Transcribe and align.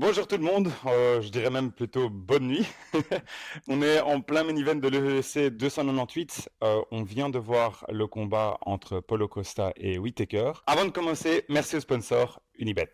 Bonjour 0.00 0.26
tout 0.26 0.38
le 0.38 0.44
monde, 0.44 0.72
euh, 0.86 1.20
je 1.20 1.28
dirais 1.28 1.50
même 1.50 1.72
plutôt 1.72 2.08
bonne 2.08 2.46
nuit. 2.46 2.66
on 3.68 3.82
est 3.82 4.00
en 4.00 4.22
plein 4.22 4.44
main-event 4.44 4.76
de 4.76 4.88
l'EC 4.88 5.50
298. 5.50 6.48
Euh, 6.64 6.80
on 6.90 7.02
vient 7.02 7.28
de 7.28 7.38
voir 7.38 7.84
le 7.90 8.06
combat 8.06 8.56
entre 8.62 9.00
Polo 9.00 9.28
Costa 9.28 9.74
et 9.76 9.98
Whitaker. 9.98 10.52
Avant 10.66 10.86
de 10.86 10.90
commencer, 10.90 11.44
merci 11.50 11.76
au 11.76 11.80
sponsor 11.80 12.40
Unibet. 12.58 12.90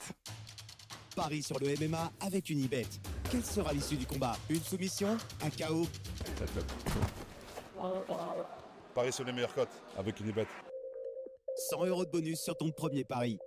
Paris 1.15 1.45
sur 1.45 1.61
le 1.61 1.69
MMA 1.81 2.11
avec 2.19 2.51
Unibet. 2.51 2.87
Quelle 3.31 3.45
sera 3.45 3.73
l'issue 3.73 3.95
du 3.95 4.07
combat? 4.07 4.37
Une 4.51 4.61
soumission? 4.61 5.17
Un 5.45 5.51
chaos 5.51 5.87
Paris 8.97 9.13
sur 9.13 9.25
les 9.25 9.33
meilleures 9.33 9.55
cotes 9.55 9.81
avec 9.97 10.19
Unibet. 10.19 10.49
100 11.71 11.87
euros 11.87 12.05
de 12.05 12.11
bonus 12.11 12.41
sur 12.41 12.57
ton 12.57 12.73
premier 12.73 13.05
pari. 13.05 13.39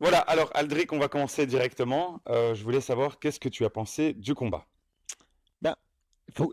Voilà, 0.00 0.20
alors 0.20 0.50
Aldric, 0.54 0.94
on 0.94 0.98
va 0.98 1.08
commencer 1.08 1.46
directement. 1.46 2.22
Euh, 2.30 2.54
je 2.54 2.64
voulais 2.64 2.80
savoir 2.80 3.18
qu'est-ce 3.18 3.38
que 3.38 3.50
tu 3.50 3.66
as 3.66 3.70
pensé 3.70 4.14
du 4.14 4.34
combat? 4.34 4.66
Ben, 5.60 5.76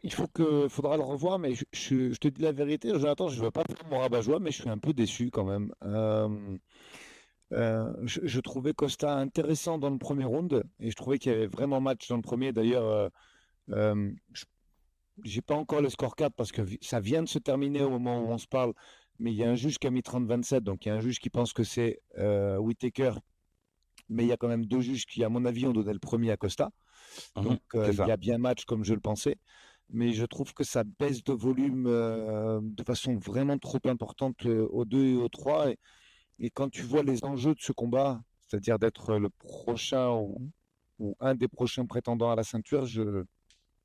il 0.04 0.14
faut, 0.14 0.28
que, 0.28 0.68
faudra 0.68 0.98
le 0.98 1.04
revoir, 1.04 1.40
mais 1.40 1.54
je, 1.56 2.14
te 2.16 2.28
dis 2.28 2.42
la 2.42 2.52
vérité, 2.52 2.90
Jonathan, 2.90 3.30
je 3.30 3.40
ne 3.40 3.46
veux 3.46 3.52
pas 3.52 3.64
faire 3.64 3.88
mon 3.90 4.00
rabat-joie, 4.00 4.40
mais 4.42 4.52
je 4.52 4.62
suis 4.62 4.70
un 4.70 4.78
peu 4.78 4.92
déçu 4.92 5.32
quand 5.32 5.46
même. 5.46 5.74
Euh, 5.86 6.58
euh, 7.54 7.94
je, 8.04 8.20
je 8.22 8.40
trouvais 8.42 8.74
Costa 8.74 9.16
intéressant 9.16 9.78
dans 9.78 9.92
le 9.92 9.98
premier 9.98 10.26
round, 10.26 10.66
et 10.82 10.92
je 10.92 10.96
trouvais 10.98 11.18
qu'il 11.18 11.32
y 11.32 11.36
avait 11.36 11.48
vraiment 11.48 11.80
match 11.80 12.10
dans 12.10 12.18
le 12.18 12.22
premier. 12.22 12.52
D'ailleurs, 12.52 13.10
j'ai 15.24 15.42
pas 15.42 15.56
encore 15.56 15.82
le 15.82 15.90
score 15.90 16.18
4 16.18 16.34
parce 16.34 16.52
que 16.52 16.64
ça 16.82 17.00
vient 17.00 17.24
de 17.24 17.30
se 17.30 17.40
terminer 17.40 17.82
au 17.82 17.92
moment 17.92 18.20
où 18.20 18.28
on 18.28 18.38
se 18.38 18.48
parle, 18.48 18.74
mais 19.20 19.32
il 19.32 19.38
y 19.38 19.46
a 19.46 19.50
un 19.50 19.56
juge 19.56 19.80
qui 19.80 19.88
a 19.88 19.90
mis 19.90 20.02
30-27, 20.02 20.60
donc 20.60 20.86
il 20.86 20.90
y 20.90 20.92
a 20.92 20.96
un 20.96 21.00
juge 21.00 21.20
qui 21.20 21.30
pense 21.30 21.54
que 21.54 21.64
c'est 21.64 22.02
Whittaker, 22.18 23.14
mais 24.10 24.24
il 24.24 24.28
y 24.30 24.32
a 24.32 24.38
quand 24.38 24.48
même 24.48 24.66
deux 24.66 24.82
juges 24.82 25.06
qui, 25.06 25.24
à 25.24 25.30
mon 25.30 25.46
avis, 25.46 25.66
ont 25.68 25.74
donné 25.74 25.94
le 25.94 26.00
premier 26.00 26.32
à 26.32 26.38
Costa. 26.38 26.70
Mhm, 27.36 27.58
Donc, 27.58 27.62
euh, 27.76 27.94
il 27.94 28.04
y 28.06 28.12
a 28.12 28.18
bien 28.18 28.38
match 28.38 28.66
comme 28.66 28.84
je 28.84 28.94
le 28.94 29.00
pensais, 29.02 29.38
mais 29.90 30.14
je 30.14 30.26
trouve 30.26 30.54
que 30.54 30.64
ça 30.64 30.84
baisse 31.00 31.24
de 31.24 31.34
volume 31.34 31.86
euh, 31.88 32.60
de 32.64 32.84
façon 32.84 33.18
vraiment 33.18 33.58
trop 33.58 33.80
importante 33.86 34.46
euh, 34.46 34.68
au 34.72 34.86
2 34.86 35.06
et 35.06 35.16
au 35.16 35.30
3. 35.30 35.72
Et, 35.72 35.80
et 36.40 36.50
quand 36.52 36.70
tu 36.70 36.84
vois 36.84 37.04
les 37.04 37.24
enjeux 37.26 37.56
de 37.56 37.62
ce 37.62 37.72
combat, 37.74 38.22
c'est-à-dire 38.42 38.80
d'être 38.80 39.18
le 39.18 39.30
prochain 39.30 40.12
ou, 40.12 40.52
ou 41.00 41.16
un 41.20 41.36
des 41.36 41.48
prochains 41.48 41.86
prétendants 41.86 42.32
à 42.32 42.36
la 42.36 42.44
ceinture, 42.44 42.86
je, 42.86 43.24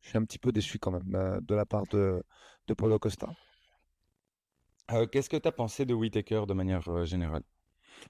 je 0.02 0.08
suis 0.10 0.19
un 0.19 0.25
petit 0.25 0.38
peu 0.38 0.52
déçu 0.52 0.78
quand 0.78 0.92
même 0.92 1.41
de 1.42 1.54
la 1.54 1.66
part 1.66 1.86
de, 1.88 2.22
de 2.69 2.75
Paulo 2.75 2.98
Costa. 2.98 3.28
Euh, 4.92 5.06
qu'est-ce 5.08 5.28
que 5.28 5.36
tu 5.36 5.48
as 5.48 5.52
pensé 5.52 5.86
de 5.86 5.92
Whitaker 5.94 6.44
de 6.47 6.54
manière 6.54 7.04
générale? 7.04 7.42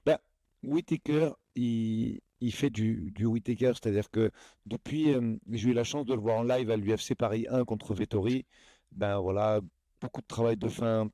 Ben, 0.05 0.17
Whittaker, 0.63 1.31
il, 1.55 2.21
fait 2.51 2.69
du, 2.69 3.11
du 3.11 3.25
Whittaker, 3.25 3.73
c'est-à-dire 3.75 4.09
que 4.11 4.31
depuis, 4.65 5.13
euh, 5.13 5.37
j'ai 5.51 5.69
eu 5.71 5.73
la 5.73 5.83
chance 5.83 6.05
de 6.05 6.13
le 6.13 6.19
voir 6.21 6.39
en 6.39 6.43
live 6.43 6.69
à 6.71 6.77
l'UFC 6.77 7.15
Paris 7.15 7.45
1 7.49 7.65
contre 7.65 7.93
Vettori. 7.93 8.45
Ben 8.91 9.19
voilà, 9.19 9.61
beaucoup 10.01 10.21
de 10.21 10.27
travail 10.27 10.57
de 10.57 10.67
fin, 10.69 11.09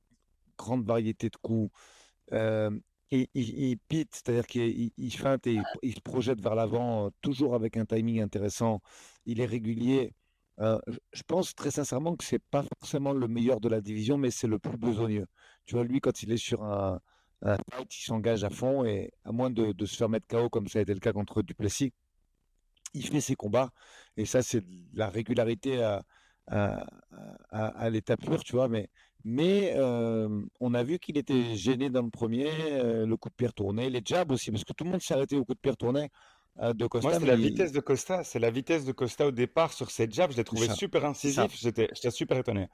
grande 0.58 0.86
variété 0.86 1.30
de 1.30 1.38
coups. 1.38 1.72
Euh, 2.34 2.72
il, 3.12 3.78
pite, 3.88 4.10
c'est-à-dire 4.16 4.46
qu'il 4.48 4.62
il- 4.64 4.94
il 4.98 5.12
feinte 5.12 5.48
et 5.48 5.58
il, 5.84 5.96
se 5.96 6.02
projette 6.02 6.42
vers 6.42 6.56
l'avant, 6.56 7.08
euh, 7.08 7.10
toujours 7.22 7.56
avec 7.56 7.78
un 7.78 7.86
timing 7.86 8.22
intéressant. 8.22 8.82
Il 9.26 9.40
est 9.42 9.46
régulier. 9.46 10.14
Euh, 10.60 10.80
je 11.14 11.24
pense 11.24 11.56
très 11.56 11.72
sincèrement 11.72 12.16
que 12.16 12.24
c'est 12.24 12.44
pas 12.52 12.64
forcément 12.80 13.14
le 13.14 13.28
meilleur 13.28 13.60
de 13.62 13.70
la 13.70 13.82
division, 13.82 14.18
mais 14.18 14.30
c'est 14.32 14.48
le 14.48 14.60
plus 14.60 14.78
besogneux. 14.78 15.26
Tu 15.66 15.76
vois, 15.76 15.84
lui, 15.86 16.02
quand 16.02 16.22
il 16.24 16.32
est 16.32 16.38
sur 16.38 16.64
un, 16.64 17.00
un 17.42 17.58
fight, 17.72 17.96
il 17.98 18.04
s'engage 18.04 18.44
à 18.44 18.50
fond 18.50 18.86
et 18.86 19.12
à 19.26 19.32
moins 19.32 19.50
de, 19.50 19.72
de 19.74 19.86
se 19.86 19.96
faire 19.98 20.10
mettre 20.10 20.28
KO 20.28 20.50
comme 20.50 20.68
ça 20.68 20.80
a 20.80 20.82
été 20.84 20.94
le 20.94 21.00
cas 21.00 21.14
contre 21.14 21.42
Duplessis, 21.42 21.94
il 22.94 23.06
fait 23.08 23.22
ses 23.22 23.36
combats. 23.36 23.72
Et 24.18 24.26
ça, 24.26 24.42
c'est 24.42 24.62
de 24.62 24.98
la 24.98 25.10
régularité 25.10 25.82
à, 25.84 26.04
à, 26.48 26.86
à- 27.52 27.68
à 27.68 27.90
l'état 27.90 28.18
pur, 28.18 28.44
tu 28.44 28.54
vois. 28.54 28.68
Mais, 28.68 28.90
mais 29.24 29.74
euh, 29.76 30.42
on 30.60 30.74
a 30.74 30.84
vu 30.84 31.00
qu'il 31.00 31.18
était 31.18 31.56
gêné 31.56 31.90
dans 31.90 32.02
le 32.02 32.10
premier, 32.10 32.50
euh, 32.72 33.06
le 33.06 33.18
coup 33.18 33.30
de 33.30 33.36
pierre 33.36 33.54
tourné, 33.54 33.90
les 33.90 34.02
jabs 34.04 34.32
aussi, 34.32 34.52
parce 34.52 34.64
que 34.64 34.74
tout 34.74 34.84
le 34.84 34.92
monde 34.92 35.02
s'est 35.02 35.14
arrêté 35.14 35.38
au 35.38 35.46
coup 35.46 35.54
de 35.54 35.60
pierre 35.60 35.78
tourné 35.78 36.10
euh, 36.62 36.74
de 36.74 36.80
Moi, 36.84 36.90
Costa, 36.90 37.14
c'est 37.14 37.20
mais 37.22 37.28
la 37.28 37.36
il- 37.36 37.42
vitesse 37.42 37.72
de 37.72 37.80
Costa. 37.80 38.24
C'est 38.24 38.40
la 38.40 38.50
vitesse 38.50 38.86
de 38.86 38.92
Costa 38.92 39.28
au 39.28 39.32
départ 39.32 39.72
sur 39.74 39.92
ses 39.92 40.10
jabs. 40.10 40.32
Je 40.32 40.38
l'ai 40.38 40.44
trouvé 40.44 40.68
ça, 40.68 40.74
super 40.76 41.02
c'est 41.02 41.08
incisif. 41.08 41.56
J'étais 41.58 42.12
super 42.12 42.38
étonné. 42.38 42.68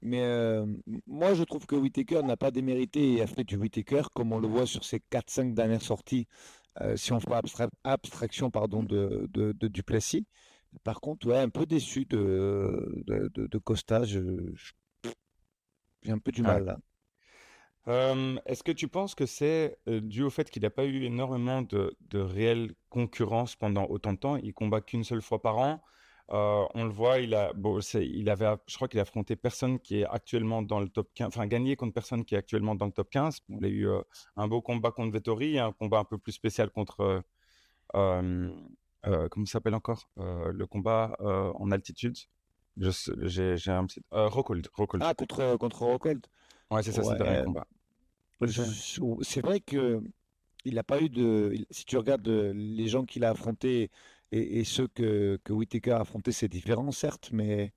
Mais 0.00 0.22
euh, 0.22 0.66
moi, 1.06 1.34
je 1.34 1.42
trouve 1.44 1.66
que 1.66 1.74
Whittaker 1.76 2.22
n'a 2.22 2.36
pas 2.36 2.50
démérité 2.50 3.14
et 3.14 3.22
a 3.22 3.26
fait 3.26 3.44
du 3.44 3.56
Whittaker 3.56 4.02
comme 4.14 4.32
on 4.32 4.38
le 4.38 4.48
voit 4.48 4.66
sur 4.66 4.84
ses 4.84 5.00
4-5 5.10 5.54
dernières 5.54 5.82
sorties, 5.82 6.26
euh, 6.80 6.96
si 6.96 7.12
on 7.12 7.20
fait 7.20 7.30
abstra- 7.30 7.68
abstraction 7.84 8.50
pardon, 8.50 8.82
de, 8.82 9.26
de, 9.32 9.52
de 9.52 9.68
Duplessis. 9.68 10.26
Par 10.84 11.00
contre, 11.00 11.26
ouais, 11.26 11.38
un 11.38 11.48
peu 11.48 11.66
déçu 11.66 12.04
de, 12.04 13.02
de, 13.06 13.28
de- 13.34 13.58
Costa. 13.58 14.04
J'ai 14.04 14.22
un 16.08 16.18
peu 16.18 16.30
du 16.32 16.42
mal 16.42 16.64
là. 16.64 16.78
Euh, 17.88 18.38
est-ce 18.44 18.62
que 18.62 18.72
tu 18.72 18.86
penses 18.86 19.14
que 19.14 19.24
c'est 19.24 19.78
euh, 19.88 20.00
dû 20.00 20.22
au 20.22 20.30
fait 20.30 20.50
qu'il 20.50 20.62
n'a 20.62 20.70
pas 20.70 20.84
eu 20.84 21.04
énormément 21.04 21.62
de, 21.62 21.96
de 22.10 22.18
réelle 22.18 22.74
concurrence 22.90 23.56
pendant 23.56 23.86
autant 23.86 24.12
de 24.12 24.18
temps? 24.18 24.36
Il 24.36 24.52
combat 24.52 24.80
qu'une 24.82 25.04
seule 25.04 25.22
fois 25.22 25.40
par 25.40 25.56
an. 25.58 25.80
Euh, 26.30 26.66
on 26.74 26.84
le 26.84 26.90
voit, 26.90 27.20
il 27.20 27.34
a, 27.34 27.52
bon, 27.54 27.78
il 27.94 28.28
avait, 28.28 28.54
je 28.66 28.76
crois 28.76 28.86
qu'il 28.86 28.98
a 28.98 29.02
affronté 29.02 29.34
personne 29.34 29.78
qui 29.78 30.00
est 30.00 30.04
actuellement 30.04 30.60
dans 30.60 30.78
le 30.78 30.88
top 30.88 31.08
15, 31.14 31.28
enfin 31.28 31.46
gagné 31.46 31.74
contre 31.74 31.94
personne 31.94 32.24
qui 32.24 32.34
est 32.34 32.38
actuellement 32.38 32.74
dans 32.74 32.84
le 32.84 32.92
top 32.92 33.08
15. 33.08 33.40
Il 33.48 33.64
a 33.64 33.68
eu 33.68 33.88
euh, 33.88 34.02
un 34.36 34.46
beau 34.46 34.60
combat 34.60 34.90
contre 34.90 35.12
Vettori, 35.12 35.54
et 35.54 35.58
un 35.58 35.72
combat 35.72 36.00
un 36.00 36.04
peu 36.04 36.18
plus 36.18 36.32
spécial 36.32 36.68
contre, 36.70 37.00
euh, 37.94 38.50
euh, 39.06 39.28
comment 39.30 39.44
il 39.44 39.48
s'appelle 39.48 39.74
encore? 39.74 40.10
Le 40.16 40.64
combat 40.66 41.16
en 41.20 41.70
altitude. 41.70 42.16
J'ai 42.76 43.70
un 43.70 43.86
petit. 43.86 44.02
Rockhold, 44.10 44.68
Rockhold. 44.74 45.02
Ah, 45.06 45.14
contre, 45.14 45.56
contre 45.56 45.82
Rockhold. 45.82 46.26
Ouais, 46.70 46.82
c'est 46.82 46.92
ça, 46.92 47.02
c'est 47.02 47.12
le 47.12 47.18
dernier 47.18 47.44
combat. 47.44 47.66
c'est 49.22 49.40
vrai 49.40 49.60
que 49.60 50.02
il 50.66 50.74
n'a 50.74 50.82
pas 50.82 51.00
eu 51.00 51.08
de. 51.08 51.54
Si 51.70 51.86
tu 51.86 51.96
regardes 51.96 52.28
les 52.28 52.88
gens 52.88 53.06
qu'il 53.06 53.24
a 53.24 53.30
affrontés 53.30 53.90
et, 54.32 54.60
et 54.60 54.64
ceux 54.64 54.88
que, 54.88 55.38
que 55.44 55.52
Whittaker 55.52 55.92
a 55.92 56.00
affrontés, 56.00 56.32
c'est 56.32 56.48
différent, 56.48 56.90
certes, 56.92 57.30
mais 57.32 57.72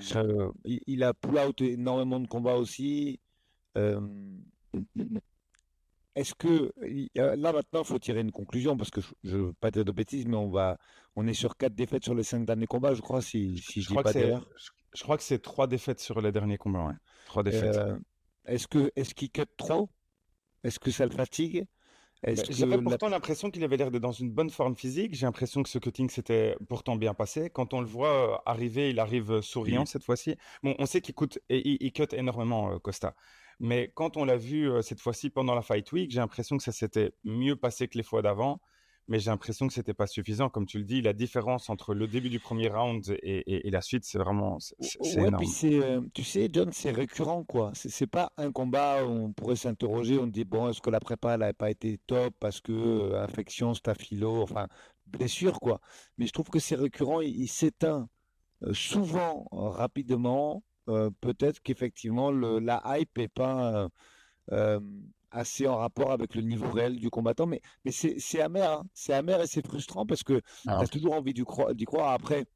ça- 0.00 0.24
il, 0.64 0.80
il 0.86 1.04
a 1.04 1.14
pull 1.14 1.38
out 1.38 1.60
énormément 1.62 2.20
de 2.20 2.28
combats 2.28 2.56
aussi. 2.56 3.20
Euh, 3.78 4.00
est-ce 6.14 6.34
que 6.34 6.72
là 7.16 7.52
maintenant, 7.52 7.80
il 7.82 7.86
faut 7.86 7.98
tirer 7.98 8.20
une 8.20 8.30
conclusion 8.30 8.76
parce 8.76 8.90
que 8.90 9.00
je 9.00 9.36
ne 9.36 9.42
veux 9.46 9.52
pas 9.54 9.70
dire 9.70 9.84
de 9.84 9.90
bêtises, 9.92 10.26
mais 10.26 10.36
on 10.36 10.48
va, 10.50 10.78
on 11.16 11.26
est 11.26 11.34
sur 11.34 11.56
quatre 11.56 11.74
défaites 11.74 12.04
sur 12.04 12.14
les 12.14 12.22
cinq 12.22 12.44
derniers 12.46 12.66
combats, 12.66 12.94
je 12.94 13.00
crois, 13.02 13.20
si, 13.20 13.58
si 13.60 13.82
Je 13.82 13.82
je 13.82 13.88
dis 13.88 13.94
crois 13.94 14.04
que 14.04 14.10
pas 14.10 14.12
c'est, 14.12 14.20
d'erreur. 14.20 14.48
je, 14.56 14.70
je 14.94 15.02
crois 15.02 15.16
que 15.16 15.22
c'est 15.22 15.40
trois 15.40 15.66
défaites 15.66 16.00
sur 16.00 16.20
les 16.20 16.32
derniers 16.32 16.58
combats, 16.58 16.86
ouais. 16.86 16.94
Trois 17.24 17.42
défaites. 17.42 17.80
Euh, 17.80 17.98
est-ce 18.46 18.68
que, 18.68 18.90
est-ce 18.96 19.14
qu'il 19.14 19.30
cut 19.30 19.42
trop? 19.56 19.90
Est-ce 20.64 20.80
que 20.80 20.90
ça 20.90 21.06
le 21.06 21.12
fatigue? 21.12 21.66
Que 22.24 22.52
J'avais 22.52 22.80
pourtant 22.80 23.08
l'impression 23.08 23.50
qu'il 23.50 23.62
avait 23.64 23.76
l'air 23.76 23.90
d'être 23.90 24.02
dans 24.02 24.12
une 24.12 24.30
bonne 24.30 24.50
forme 24.50 24.76
physique. 24.76 25.14
J'ai 25.14 25.26
l'impression 25.26 25.62
que 25.62 25.68
ce 25.68 25.78
cutting 25.78 26.08
s'était 26.08 26.56
pourtant 26.68 26.96
bien 26.96 27.12
passé. 27.12 27.50
Quand 27.50 27.74
on 27.74 27.80
le 27.80 27.86
voit 27.86 28.34
euh, 28.34 28.36
arriver, 28.46 28.90
il 28.90 28.98
arrive 28.98 29.30
euh, 29.30 29.42
souriant 29.42 29.84
cette 29.84 30.04
fois-ci. 30.04 30.36
Bon, 30.62 30.74
on 30.78 30.86
sait 30.86 31.02
qu'il 31.02 31.14
coûte 31.14 31.38
et 31.50 31.66
il, 31.68 31.76
il 31.80 31.92
cut 31.92 32.06
énormément, 32.12 32.72
euh, 32.72 32.78
Costa. 32.78 33.14
Mais 33.60 33.92
quand 33.94 34.16
on 34.16 34.24
l'a 34.24 34.36
vu 34.36 34.68
cette 34.82 35.00
fois-ci 35.00 35.30
pendant 35.30 35.54
la 35.54 35.62
Fight 35.62 35.90
Week, 35.92 36.10
j'ai 36.10 36.18
l'impression 36.18 36.56
que 36.56 36.62
ça 36.62 36.72
s'était 36.72 37.12
mieux 37.22 37.54
passé 37.54 37.86
que 37.86 37.96
les 37.96 38.02
fois 38.02 38.20
d'avant. 38.20 38.60
Mais 39.06 39.18
j'ai 39.18 39.30
l'impression 39.30 39.66
que 39.66 39.74
c'était 39.74 39.92
pas 39.92 40.06
suffisant. 40.06 40.48
Comme 40.48 40.64
tu 40.64 40.78
le 40.78 40.84
dis, 40.84 41.02
la 41.02 41.12
différence 41.12 41.68
entre 41.68 41.92
le 41.94 42.06
début 42.06 42.30
du 42.30 42.40
premier 42.40 42.68
round 42.68 43.06
et, 43.22 43.38
et- 43.40 43.68
et 43.68 43.70
la 43.70 43.82
suite, 43.82 44.04
c'est 44.04 44.16
vraiment, 44.18 44.58
c'est 44.60 44.76
Ouais, 45.00 45.28
énorme. 45.28 45.36
puis 45.36 45.46
c'est, 45.48 45.78
euh, 45.82 46.00
tu 46.14 46.24
sais, 46.24 46.48
John, 46.50 46.72
c'est 46.72 46.90
récurrent, 46.90 47.44
quoi. 47.44 47.72
C'est 47.74 48.06
pas 48.06 48.32
un 48.38 48.50
combat 48.50 49.04
où 49.04 49.10
on 49.10 49.32
pourrait 49.32 49.56
s'interroger, 49.56 50.18
on 50.18 50.26
dit, 50.26 50.44
bon, 50.44 50.70
est-ce 50.70 50.80
que 50.80 50.88
la 50.90 51.00
prépa, 51.00 51.34
elle 51.34 51.40
n'a 51.40 51.52
pas 51.52 51.70
été 51.70 51.98
top 52.06 52.34
parce 52.40 52.60
que 52.62 52.72
euh, 52.72 53.22
infection, 53.22 53.74
staphylo, 53.74 54.42
enfin, 54.42 54.68
blessure, 55.06 55.60
quoi. 55.60 55.80
Mais 56.16 56.26
je 56.26 56.32
trouve 56.32 56.48
que 56.48 56.58
c'est 56.58 56.74
récurrent, 56.76 57.20
il, 57.20 57.38
il 57.42 57.48
s'éteint 57.48 58.08
euh, 58.62 58.72
souvent, 58.72 59.46
rapidement. 59.52 60.62
Euh, 60.88 61.10
peut-être 61.20 61.60
qu'effectivement, 61.62 62.30
la 62.30 62.82
hype 62.98 63.18
est 63.18 63.28
pas 63.28 63.88
euh, 64.52 64.80
assez 65.34 65.66
en 65.68 65.76
rapport 65.78 66.12
avec 66.12 66.34
le 66.34 66.42
niveau 66.42 66.70
réel 66.70 66.98
du 66.98 67.10
combattant, 67.10 67.46
mais, 67.46 67.60
mais 67.84 67.92
c'est 67.92 68.40
amer, 68.40 68.70
hein. 68.80 68.84
C'est 68.94 69.12
amer 69.14 69.40
et 69.42 69.46
c'est 69.46 69.66
frustrant 69.66 70.06
parce 70.06 70.22
que 70.22 70.40
tu 70.40 70.44
Ah, 70.66 70.84
as 70.84 70.88
toujours 70.88 71.14
envie 71.14 71.34
d'y 71.34 71.44
croire. 71.44 72.12
Après, 72.12 72.46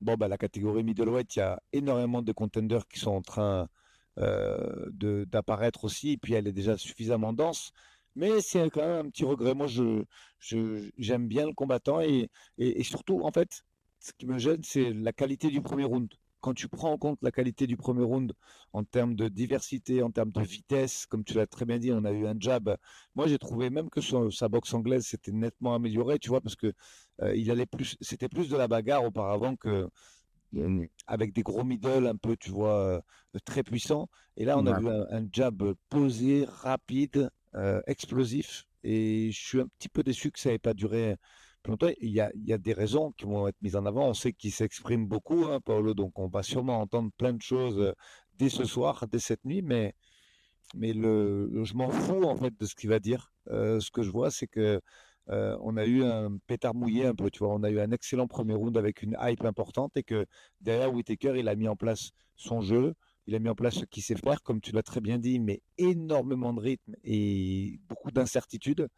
Bon, 0.00 0.16
bah, 0.16 0.28
la 0.28 0.36
catégorie 0.38 0.82
middleweight, 0.84 1.36
il 1.36 1.38
y 1.40 1.42
a 1.42 1.60
énormément 1.72 2.22
de 2.22 2.32
contenders 2.32 2.86
qui 2.88 2.98
sont 2.98 3.12
en 3.12 3.22
train 3.22 3.68
euh, 4.18 4.90
d'apparaître 4.90 5.84
aussi, 5.84 6.12
et 6.12 6.16
puis 6.18 6.34
elle 6.34 6.48
est 6.48 6.52
déjà 6.52 6.76
suffisamment 6.76 7.32
dense. 7.32 7.70
Mais 8.16 8.40
c'est 8.40 8.68
quand 8.70 8.80
même 8.86 9.06
un 9.06 9.10
petit 9.10 9.24
regret. 9.24 9.54
Moi, 9.54 9.68
je, 9.68 10.04
je, 10.40 10.90
j'aime 10.98 11.28
bien 11.28 11.46
le 11.46 11.52
combattant 11.54 12.00
et, 12.00 12.28
et, 12.58 12.80
et 12.80 12.82
surtout, 12.84 13.20
en 13.22 13.30
fait, 13.32 13.62
ce 14.00 14.12
qui 14.18 14.26
me 14.26 14.38
gêne, 14.38 14.62
c'est 14.64 14.92
la 14.92 15.12
qualité 15.12 15.48
du 15.50 15.62
premier 15.62 15.84
round. 15.84 16.12
Quand 16.42 16.54
tu 16.54 16.68
prends 16.68 16.92
en 16.92 16.98
compte 16.98 17.18
la 17.22 17.30
qualité 17.30 17.66
du 17.66 17.76
premier 17.76 18.02
round 18.04 18.32
en 18.72 18.84
termes 18.84 19.14
de 19.14 19.28
diversité, 19.28 20.02
en 20.02 20.10
termes 20.10 20.32
de 20.32 20.42
vitesse, 20.42 21.06
comme 21.06 21.24
tu 21.24 21.34
l'as 21.34 21.46
très 21.46 21.64
bien 21.64 21.78
dit, 21.78 21.92
on 21.92 22.04
a 22.04 22.10
eu 22.10 22.26
un 22.26 22.34
jab. 22.38 22.76
Moi, 23.14 23.28
j'ai 23.28 23.38
trouvé 23.38 23.70
même 23.70 23.88
que 23.88 24.00
sa 24.30 24.48
boxe 24.48 24.74
anglaise 24.74 25.06
s'était 25.06 25.32
nettement 25.32 25.74
améliorée, 25.74 26.18
tu 26.18 26.28
vois, 26.28 26.40
parce 26.40 26.56
que 26.56 26.74
euh, 27.22 27.34
il 27.36 27.50
allait 27.50 27.64
plus, 27.64 27.96
c'était 28.00 28.28
plus 28.28 28.48
de 28.50 28.56
la 28.56 28.68
bagarre 28.68 29.04
auparavant 29.04 29.56
que 29.56 29.88
avec 31.06 31.32
des 31.32 31.42
gros 31.42 31.64
middle 31.64 32.06
un 32.06 32.16
peu, 32.16 32.36
tu 32.36 32.50
vois, 32.50 32.74
euh, 32.74 33.00
très 33.46 33.62
puissants. 33.62 34.10
Et 34.36 34.44
là, 34.44 34.58
on 34.58 34.66
a 34.66 34.78
vu 34.78 34.88
un, 34.88 35.26
jab 35.32 35.62
posé, 35.88 36.44
rapide, 36.46 37.30
euh, 37.54 37.80
explosif. 37.86 38.66
Et 38.84 39.30
je 39.30 39.40
suis 39.40 39.60
un 39.60 39.68
petit 39.78 39.88
peu 39.88 40.02
déçu 40.02 40.30
que 40.30 40.40
ça 40.40 40.50
n'ait 40.50 40.58
pas 40.58 40.74
duré. 40.74 41.16
Il 42.00 42.10
y, 42.10 42.20
a, 42.20 42.58
des 42.58 42.72
raisons 42.72 43.12
qui 43.12 43.24
vont 43.24 43.46
être 43.48 43.60
mises 43.62 43.76
en 43.76 43.86
avant. 43.86 44.08
On 44.08 44.14
sait 44.14 44.32
qu'il 44.32 44.52
s'exprime 44.52 45.06
beaucoup, 45.06 45.44
hein, 45.44 45.60
Paolo, 45.60 45.94
donc 45.94 46.18
on 46.18 46.28
va 46.28 46.42
sûrement 46.42 46.80
entendre 46.80 47.10
plein 47.16 47.32
de 47.32 47.42
choses 47.42 47.78
euh, 47.78 47.92
dès 48.38 48.48
ce 48.48 48.64
soir, 48.64 49.06
dès 49.06 49.20
cette 49.20 49.44
nuit. 49.44 49.62
Mais, 49.62 49.94
je 50.74 51.74
m'en 51.74 51.90
fous 51.90 52.24
en 52.24 52.36
fait 52.36 52.58
de 52.58 52.66
ce 52.66 52.74
qu'il 52.74 52.90
va 52.90 52.98
dire. 52.98 53.32
ce 53.46 53.90
que 53.90 54.02
je 54.02 54.10
vois, 54.10 54.30
c'est 54.30 54.46
que 54.46 54.80
euh, 55.30 55.56
on 55.60 55.76
a 55.76 55.86
eu 55.86 56.02
un 56.02 56.36
pétard 56.46 56.74
mouillé 56.74 57.06
un 57.06 57.14
peu, 57.14 57.30
tu 57.30 57.40
vois. 57.40 57.54
On 57.54 57.62
a 57.62 57.70
eu 57.70 57.80
un 57.80 57.90
excellent 57.92 58.26
premier 58.26 58.54
round 58.54 58.76
avec 58.76 59.02
une 59.02 59.16
hype 59.20 59.44
importante 59.44 59.96
et 59.96 60.02
que 60.02 60.26
derrière 60.60 60.92
Whitaker, 60.92 61.34
il 61.38 61.48
a 61.48 61.54
mis 61.54 61.68
en 61.68 61.76
place 61.76 62.10
son 62.36 62.60
jeu, 62.60 62.94
il 63.26 63.34
a 63.34 63.38
mis 63.38 63.48
en 63.48 63.54
place 63.54 63.74
ce 63.74 63.84
qu'il 63.84 64.02
sait 64.02 64.16
faire, 64.16 64.42
comme 64.42 64.60
tu 64.60 64.72
l'as 64.72 64.82
très 64.82 65.00
bien 65.00 65.18
dit, 65.18 65.38
mais 65.38 65.62
énormément 65.78 66.52
de 66.52 66.60
rythme 66.60 66.94
et 67.04 67.78
beaucoup 67.88 68.10
d'incertitude. 68.10 68.88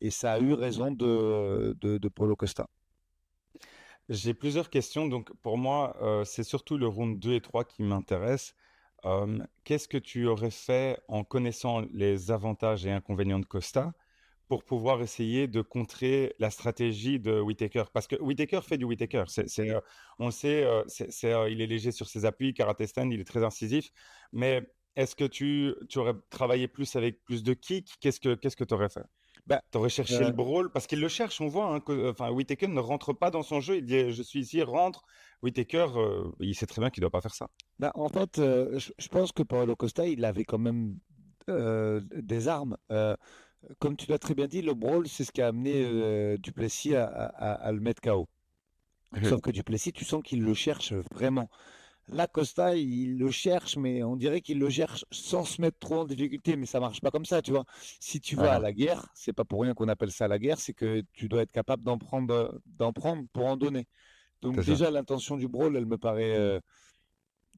Et 0.00 0.10
ça 0.10 0.32
a 0.32 0.40
eu 0.40 0.52
raison 0.52 0.90
de, 0.90 1.76
de, 1.80 2.08
Paulo 2.08 2.36
Costa. 2.36 2.68
J'ai 4.08 4.34
plusieurs 4.34 4.70
questions. 4.70 5.06
Donc, 5.06 5.32
pour 5.42 5.58
moi, 5.58 5.96
euh, 6.02 6.24
c'est 6.24 6.44
surtout 6.44 6.76
le 6.76 6.86
round 6.86 7.18
2 7.18 7.34
et 7.34 7.40
3 7.40 7.64
qui 7.64 7.82
m'intéressent. 7.82 8.54
Euh, 9.04 9.38
qu'est-ce 9.64 9.88
que 9.88 9.98
tu 9.98 10.26
aurais 10.26 10.50
fait 10.50 11.00
en 11.08 11.24
connaissant 11.24 11.82
les 11.92 12.30
avantages 12.30 12.86
et 12.86 12.92
inconvénients 12.92 13.38
de 13.38 13.46
Costa 13.46 13.92
pour 14.48 14.64
pouvoir 14.64 15.02
essayer 15.02 15.48
de 15.48 15.60
contrer 15.60 16.34
la 16.38 16.50
stratégie 16.50 17.18
de 17.18 17.40
Whitaker. 17.40 17.84
Parce 17.92 18.06
que 18.06 18.16
Whitaker 18.16 18.60
fait 18.62 18.78
du 18.78 18.84
Whitaker. 18.84 19.24
C'est, 19.26 19.70
euh, 19.70 19.80
on 20.18 20.30
sait, 20.30 20.64
euh, 20.64 20.84
c'est, 20.88 21.32
euh, 21.32 21.50
il 21.50 21.60
est 21.60 21.66
léger 21.66 21.90
sur 21.92 22.08
ses 22.08 22.24
appuis, 22.24 22.54
karaté 22.54 22.86
stand, 22.86 23.12
il 23.12 23.20
est 23.20 23.24
très 23.24 23.42
incisif. 23.44 23.90
Mais 24.32 24.62
est-ce 24.94 25.16
que 25.16 25.24
tu, 25.24 25.74
tu 25.88 25.98
aurais 25.98 26.14
travaillé 26.30 26.68
plus 26.68 26.94
avec 26.96 27.24
plus 27.24 27.42
de 27.42 27.54
kick? 27.54 27.96
Qu'est-ce 28.00 28.20
que 28.20 28.34
qu'est-ce 28.34 28.56
que 28.56 28.64
tu 28.64 28.74
aurais 28.74 28.88
fait? 28.88 29.04
Bah, 29.46 29.62
Tu 29.70 29.78
aurais 29.78 29.88
cherché 29.88 30.18
le 30.18 30.32
brawl 30.32 30.70
Parce 30.70 30.86
qu'il 30.86 31.00
le 31.00 31.08
cherche, 31.08 31.40
on 31.40 31.48
voit. 31.48 31.66
Hein, 31.66 31.80
que, 31.80 32.10
enfin, 32.10 32.30
Whitaker 32.30 32.68
ne 32.68 32.80
rentre 32.80 33.12
pas 33.12 33.30
dans 33.30 33.42
son 33.42 33.60
jeu. 33.60 33.76
Il 33.76 33.84
dit 33.84 34.12
Je 34.12 34.22
suis 34.22 34.40
ici, 34.40 34.62
rentre. 34.62 35.04
Whitaker, 35.42 35.86
il 36.40 36.54
sait 36.54 36.66
très 36.66 36.80
bien 36.80 36.90
qu'il 36.90 37.02
ne 37.02 37.04
doit 37.06 37.10
pas 37.10 37.20
faire 37.20 37.34
ça. 37.34 37.48
Bah, 37.78 37.92
en 37.94 38.08
fait, 38.08 38.36
je, 38.36 38.90
je, 38.98 39.08
pense 39.08 39.32
que 39.32 39.42
Paolo 39.42 39.76
Costa, 39.76 40.06
il 40.06 40.24
avait 40.24 40.44
quand 40.44 40.58
même 40.58 40.96
des 41.48 42.48
armes 42.48 42.76
comme 43.78 43.96
tu 43.96 44.10
l'as 44.10 44.18
très 44.18 44.34
bien 44.34 44.46
dit, 44.46 44.62
le 44.62 44.74
brawl, 44.74 45.08
c'est 45.08 45.24
ce 45.24 45.32
qui 45.32 45.42
a 45.42 45.48
amené 45.48 45.72
euh, 45.84 46.36
Duplessis 46.38 46.94
à, 46.94 47.70
le 47.72 47.80
mettre 47.80 48.00
KO. 48.00 48.28
Sauf 49.22 49.40
que 49.40 49.50
Duplessis, 49.50 49.92
tu 49.92 50.04
sens 50.04 50.22
qu'il 50.22 50.42
le 50.42 50.54
cherche 50.54 50.92
vraiment. 50.92 51.48
Là, 52.08 52.28
Costa, 52.28 52.76
il 52.76 53.18
le 53.18 53.30
cherche, 53.32 53.76
mais 53.76 54.04
on 54.04 54.14
dirait 54.14 54.40
qu'il 54.40 54.60
le 54.60 54.70
cherche 54.70 55.04
sans 55.10 55.44
se 55.44 55.60
mettre 55.60 55.78
trop 55.78 56.00
en 56.00 56.04
difficulté, 56.04 56.54
mais 56.54 56.66
ça 56.66 56.78
marche 56.78 57.00
pas 57.00 57.10
comme 57.10 57.24
ça, 57.24 57.42
tu 57.42 57.50
vois. 57.50 57.64
Si 57.98 58.20
tu 58.20 58.36
vas 58.36 58.54
à 58.54 58.58
la 58.60 58.72
guerre, 58.72 59.08
c'est 59.14 59.32
pas 59.32 59.44
pour 59.44 59.62
rien 59.62 59.74
qu'on 59.74 59.88
appelle 59.88 60.12
ça 60.12 60.28
la 60.28 60.38
guerre, 60.38 60.60
c'est 60.60 60.72
que 60.72 61.02
tu 61.12 61.28
dois 61.28 61.42
être 61.42 61.50
capable 61.50 61.82
d'en 61.82 61.98
prendre, 61.98 62.60
d'en 62.66 62.92
prendre 62.92 63.24
pour 63.32 63.46
en 63.46 63.56
donner. 63.56 63.88
Donc 64.40 64.60
déjà, 64.64 64.90
l'intention 64.90 65.36
du 65.36 65.48
brawl, 65.48 65.76
elle 65.76 65.86
me 65.86 65.98
paraît 65.98 66.36
euh, 66.36 66.60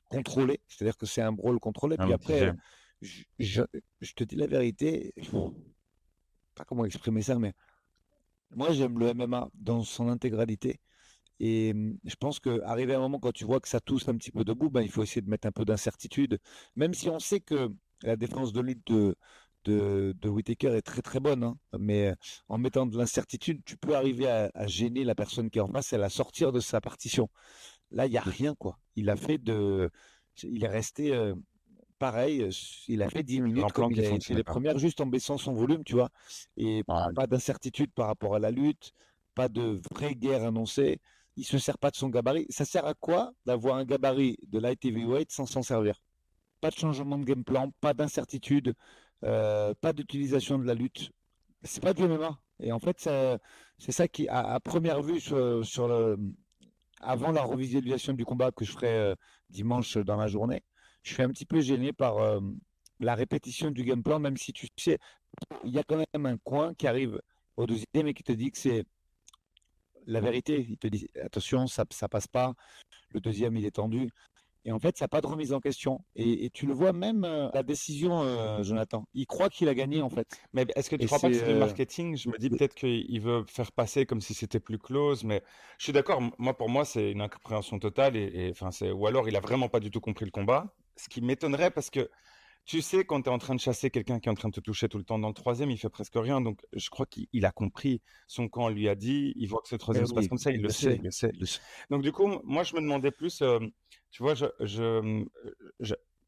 contrôlée, 0.09 0.61
c'est-à-dire 0.67 0.97
que 0.97 1.05
c'est 1.05 1.21
un 1.21 1.33
brawl 1.33 1.61
contrôlé. 1.61 1.97
Ah, 1.99 2.05
puis 2.05 2.15
après, 2.15 2.55
je, 3.03 3.63
te 4.17 4.25
dis 4.25 4.37
la 4.37 4.47
vérité, 4.47 5.13
pas 6.55 6.65
comment 6.65 6.87
exprimer 6.87 7.21
ça, 7.21 7.39
mais 7.39 7.53
moi 8.51 8.73
j'aime 8.73 8.99
le 8.99 9.13
MMA 9.13 9.51
dans 9.55 9.83
son 9.83 10.09
intégralité. 10.09 10.81
Et 11.41 11.73
mmh, 11.73 11.99
je 12.05 12.15
pense 12.17 12.41
qu'arriver 12.41 12.95
à 12.95 12.99
un 12.99 13.01
moment 13.01 13.19
quand 13.19 13.33
tu 13.33 13.45
vois 13.45 13.61
que 13.61 13.69
ça 13.69 13.81
tousse 13.81 14.09
un 14.09 14.17
petit 14.17 14.33
peu 14.33 14.45
debout, 14.45 14.71
ben, 14.71 14.83
il 14.83 14.91
faut 14.91 15.03
essayer 15.03 15.23
de 15.23 15.31
mettre 15.31 15.47
un 15.49 15.53
peu 15.53 15.65
d'incertitude. 15.65 16.39
Même 16.77 16.95
si 16.95 17.09
on 17.09 17.19
sait 17.19 17.41
que 17.41 17.71
la 18.03 18.17
défense 18.17 18.53
de 18.53 18.61
lutte 18.61 18.87
de, 18.87 19.17
de, 19.65 20.15
de 20.21 20.29
Whitaker 20.29 20.75
est 20.75 20.83
très 20.83 21.03
très 21.03 21.21
bonne. 21.21 21.45
Hein. 21.45 21.57
Mais 21.79 22.15
en 22.49 22.59
mettant 22.59 22.87
de 22.87 22.97
l'incertitude, 22.97 23.63
tu 23.65 23.77
peux 23.77 23.97
arriver 23.97 24.29
à, 24.29 24.67
gêner 24.67 25.05
la 25.05 25.15
personne 25.15 25.51
qui 25.51 25.59
est 25.59 25.63
en 25.63 25.69
face 25.69 25.93
et 25.93 25.97
à 25.97 25.99
la 25.99 26.11
sortir 26.11 26.53
de 26.53 26.61
sa 26.61 26.81
partition. 26.81 27.29
Là, 27.91 28.07
il 28.07 28.11
n'y 28.11 28.19
a 28.19 28.23
rien, 28.23 28.55
quoi. 28.55 28.79
Il 28.97 29.11
a 29.11 29.17
fait 29.17 29.39
de. 29.39 29.91
Il 30.43 30.63
est 30.63 30.69
resté 30.69 31.13
pareil, 31.99 32.49
il 32.87 33.03
a 33.03 33.11
fait 33.11 33.23
10 33.23 33.41
minutes 33.41 33.73
comme 33.73 33.93
il 33.93 34.05
a 34.05 34.19
les 34.31 34.45
premières, 34.45 34.79
juste 34.79 35.01
en 35.01 35.07
baissant 35.07 35.37
son 35.37 35.53
volume, 35.53 35.85
tu 35.85 35.95
vois. 35.95 36.11
Et 36.57 36.83
pas 36.85 37.27
d'incertitude 37.27 37.93
par 37.93 38.07
rapport 38.07 38.35
à 38.35 38.39
la 38.39 38.51
lutte, 38.51 38.93
pas 39.35 39.49
de 39.49 39.81
vraie 39.93 40.15
guerre 40.15 40.45
annoncée. 40.45 41.01
Il 41.39 41.45
se 41.45 41.57
sert 41.57 41.79
pas 41.79 41.93
de 41.93 41.97
son 41.97 42.09
gabarit. 42.09 42.47
Ça 42.51 42.65
sert 42.65 42.85
à 42.85 42.95
quoi 42.95 43.33
d'avoir 43.47 43.77
un 43.77 43.85
gabarit 43.85 44.39
de 44.49 44.59
light 44.59 44.85
heavyweight 44.85 45.31
sans 45.31 45.47
s'en 45.47 45.63
servir? 45.63 46.03
Pas 46.61 46.71
de 46.71 46.75
changement 46.75 47.17
de 47.17 47.25
game 47.25 47.45
plan, 47.45 47.71
pas 47.81 47.95
d'incertitude, 47.95 48.75
euh, 49.25 49.73
pas 49.81 49.93
d'utilisation 49.93 50.59
de 50.59 50.65
la 50.65 50.75
lutte. 50.75 51.13
C'est 51.63 51.81
pas 51.81 51.95
du 51.95 52.03
MMA. 52.03 52.37
Et 52.59 52.73
en 52.73 52.81
fait, 52.81 53.09
c'est 53.79 53.93
ça 53.93 54.09
qui, 54.09 54.27
à, 54.29 54.59
première 54.59 55.01
vue, 55.01 55.21
sur, 55.21 55.87
le, 55.87 56.19
avant 57.01 57.31
la 57.31 57.43
revisualisation 57.43 58.15
du 58.15 58.25
combat 58.25 58.51
que 58.51 58.65
je 58.65 58.73
ferai 58.73 58.99
euh, 58.99 59.15
dimanche 59.49 59.97
dans 59.97 60.17
la 60.17 60.27
journée, 60.27 60.65
je 61.05 61.15
suis 61.15 61.23
un 61.23 61.29
petit 61.29 61.47
peu 61.47 61.61
gêné 61.61 61.93
par 61.93 62.19
euh, 62.19 62.41
la 62.99 63.15
répétition 63.15 63.71
du 63.71 63.85
game 63.85 64.03
plan, 64.03 64.19
même 64.19 64.37
si 64.37 64.53
tu 64.53 64.67
sais, 64.77 64.99
il 65.63 65.71
y 65.71 65.79
a 65.79 65.85
quand 65.85 66.03
même 66.13 66.27
un 66.27 66.37
coin 66.39 66.75
qui 66.75 66.89
arrive 66.89 67.21
au 67.57 67.65
deuxième 67.65 68.09
et 68.09 68.15
qui 68.15 68.25
te 68.25 68.33
dit 68.33 68.51
que 68.51 68.59
c'est 68.59 68.85
la 70.09 70.21
vérité. 70.21 70.67
Il 70.69 70.79
te 70.79 70.89
dit 70.89 71.09
attention, 71.23 71.67
ça 71.67 71.85
ne 71.85 72.07
passe 72.09 72.27
pas. 72.27 72.55
Le 73.11 73.21
deuxième, 73.21 73.57
il 73.57 73.65
est 73.65 73.77
tendu. 73.77 74.11
Et 74.65 74.73
en 74.73 74.79
fait, 74.79 74.99
il 74.99 75.03
n'y 75.03 75.07
a 75.07 75.09
pas 75.09 75.21
de 75.21 75.27
remise 75.27 75.53
en 75.53 75.61
question. 75.61 76.05
Et, 76.15 76.51
tu 76.51 76.67
le 76.67 76.75
vois 76.75 76.93
même 76.93 77.25
euh, 77.25 77.49
la 77.55 77.63
décision, 77.63 78.23
euh, 78.23 78.63
Jonathan. 78.63 79.07
Il 79.15 79.27
croit 79.27 79.49
qu'il 79.49 79.69
a 79.69 79.75
gagné, 79.75 80.03
en 80.03 80.11
fait. 80.11 80.27
Mais 80.53 80.67
est-ce 80.75 80.91
que 80.91 80.97
tu 80.97 81.03
ne 81.03 81.07
crois 81.07 81.21
pas 81.21 81.29
que 81.31 81.35
c'est 81.35 81.53
du 81.53 81.59
marketing? 81.59 82.17
Je 82.17 82.29
me 82.29 82.37
dis 82.37 82.51
peut-être 82.51 82.75
qu'il 82.75 83.21
veut 83.21 83.45
faire 83.47 83.73
passer 83.73 84.05
comme 84.05 84.21
si 84.21 84.35
c'était 84.35 84.61
plus 84.61 84.79
close. 84.79 85.25
Mais 85.25 85.43
je 85.79 85.85
suis 85.85 85.93
d'accord. 85.93 86.21
Moi, 86.39 86.57
pour 86.57 86.69
moi, 86.69 86.85
c'est 86.85 87.13
une 87.13 87.23
incompréhension 87.23 87.79
totale. 87.79 88.17
Et, 88.17 88.49
enfin, 88.51 88.71
c'est 88.71 88.91
ou 88.91 89.07
alors 89.07 89.29
il 89.29 89.37
a 89.37 89.41
vraiment 89.41 89.69
pas 89.69 89.81
du 89.81 89.91
tout 89.91 90.01
compris 90.01 90.25
le 90.25 90.31
combat 90.31 90.75
ce 90.99 91.09
qui 91.09 91.21
m'étonnerait 91.21 91.71
parce 91.71 91.91
que 91.91 92.11
tu 92.65 92.83
sais, 92.83 93.05
quand 93.05 93.23
tu 93.23 93.31
es 93.31 93.33
en 93.33 93.39
train 93.39 93.55
de 93.55 93.61
chasser 93.61 93.91
quelqu'un 93.91 94.21
qui 94.21 94.29
est 94.29 94.33
en 94.33 94.35
train 94.35 94.51
de 94.51 94.55
te 94.55 94.61
toucher 94.61 94.89
tout 94.89 94.99
le 94.99 95.05
temps 95.05 95.19
dans 95.19 95.29
le 95.29 95.35
troisième, 95.35 95.71
il 95.71 95.79
fait 95.79 95.89
presque 95.89 96.17
rien. 96.17 96.41
Donc, 96.41 96.61
je 96.75 96.91
crois 96.91 97.07
qu'il 97.07 97.47
a 97.47 97.51
compris. 97.51 98.03
Son 98.27 98.49
camp 98.49 98.69
lui 98.69 98.89
a 98.89 98.95
dit, 98.95 99.33
il 99.37 99.49
voit 99.49 99.63
que 99.63 99.69
ce 99.69 99.77
troisième 99.77 100.05
eh 100.05 100.09
se 100.09 100.15
passe 100.15 100.29
comme 100.29 100.39
ça, 100.39 100.51
il, 100.51 100.61
le, 100.61 100.69
sait. 100.69 101.01
Donc, 101.89 102.03
du 102.03 102.13
coup, 102.13 102.27
moi, 102.45 102.65
je 102.65 102.75
me 102.75 102.81
demandais 102.81 103.11
plus, 103.11 103.41
euh, 103.41 103.59
tu 104.11 104.23
vois, 104.23 104.35
je, 104.35 105.25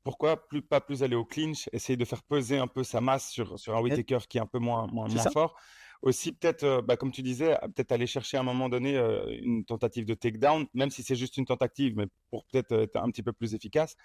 pourquoi 0.03 0.49
plus, 0.49 0.63
pas 0.63 0.81
plus 0.81 1.03
aller 1.03 1.17
au 1.17 1.25
clinch, 1.25 1.69
essayer 1.73 1.97
de 1.97 2.05
faire 2.05 2.23
peser 2.23 2.59
un 2.59 2.67
peu 2.67 2.85
sa 2.85 3.01
masse 3.01 3.31
sur, 3.31 3.59
sur 3.59 3.77
un 3.77 3.81
Whitaker 3.81 4.21
qui 4.29 4.39
est 4.39 4.41
un 4.41 4.47
peu 4.47 4.59
moins, 4.59 4.87
moins, 4.87 5.09
fort. 5.33 5.55
Aussi, 6.03 6.33
peut-être, 6.33 6.65
euh, 6.65 6.81
bah, 6.81 6.97
comme 6.97 7.13
tu 7.13 7.21
disais, 7.21 7.59
peut-être 7.75 7.93
aller 7.93 8.07
chercher 8.07 8.39
à 8.39 8.41
un 8.41 8.45
moment 8.45 8.71
donné 8.71 8.97
euh, 8.97 9.27
une 9.43 9.67
tentative 9.67 10.07
de 10.07 10.15
takedown, 10.15 10.67
même 10.73 10.91
si 10.91 11.03
c'est 11.03 11.17
juste 11.17 11.37
une 11.37 11.45
tentative, 11.45 11.95
mais 11.97 12.07
pour 12.31 12.47
peut-être 12.47 12.73
être 12.73 12.97
un 12.97 13.11
petit 13.11 13.23
peu 13.23 13.35
plus 13.35 13.55
efficace. 13.55 13.97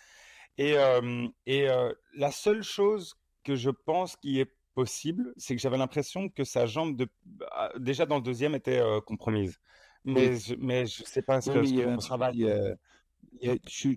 Et, 0.58 0.76
et 1.46 1.68
la 2.16 2.32
seule 2.32 2.64
chose 2.64 3.16
que 3.44 3.56
je 3.56 3.70
pense 3.70 4.16
qui 4.16 4.40
est 4.40 4.52
possible, 4.74 5.34
c'est 5.38 5.56
que 5.56 5.62
j'avais 5.62 5.78
l'impression 5.78 6.30
que 6.30 6.44
sa 6.44 6.66
jambe, 6.66 6.98
de, 6.98 7.08
bah, 7.26 7.72
déjà 7.78 8.06
dans 8.06 8.18
le 8.18 8.22
deuxième, 8.22 8.56
était 8.56 8.82
compromise. 9.06 9.60
Mais, 10.04 10.36
je, 10.36 10.56
mais 10.60 10.86
je 10.86 11.04
sais 11.04 11.24
pas 11.24 11.42
ce 11.42 11.50
que. 11.50 11.66
il 11.66 11.76
y 11.76 11.82
a 11.82 11.98
travail. 11.98 12.46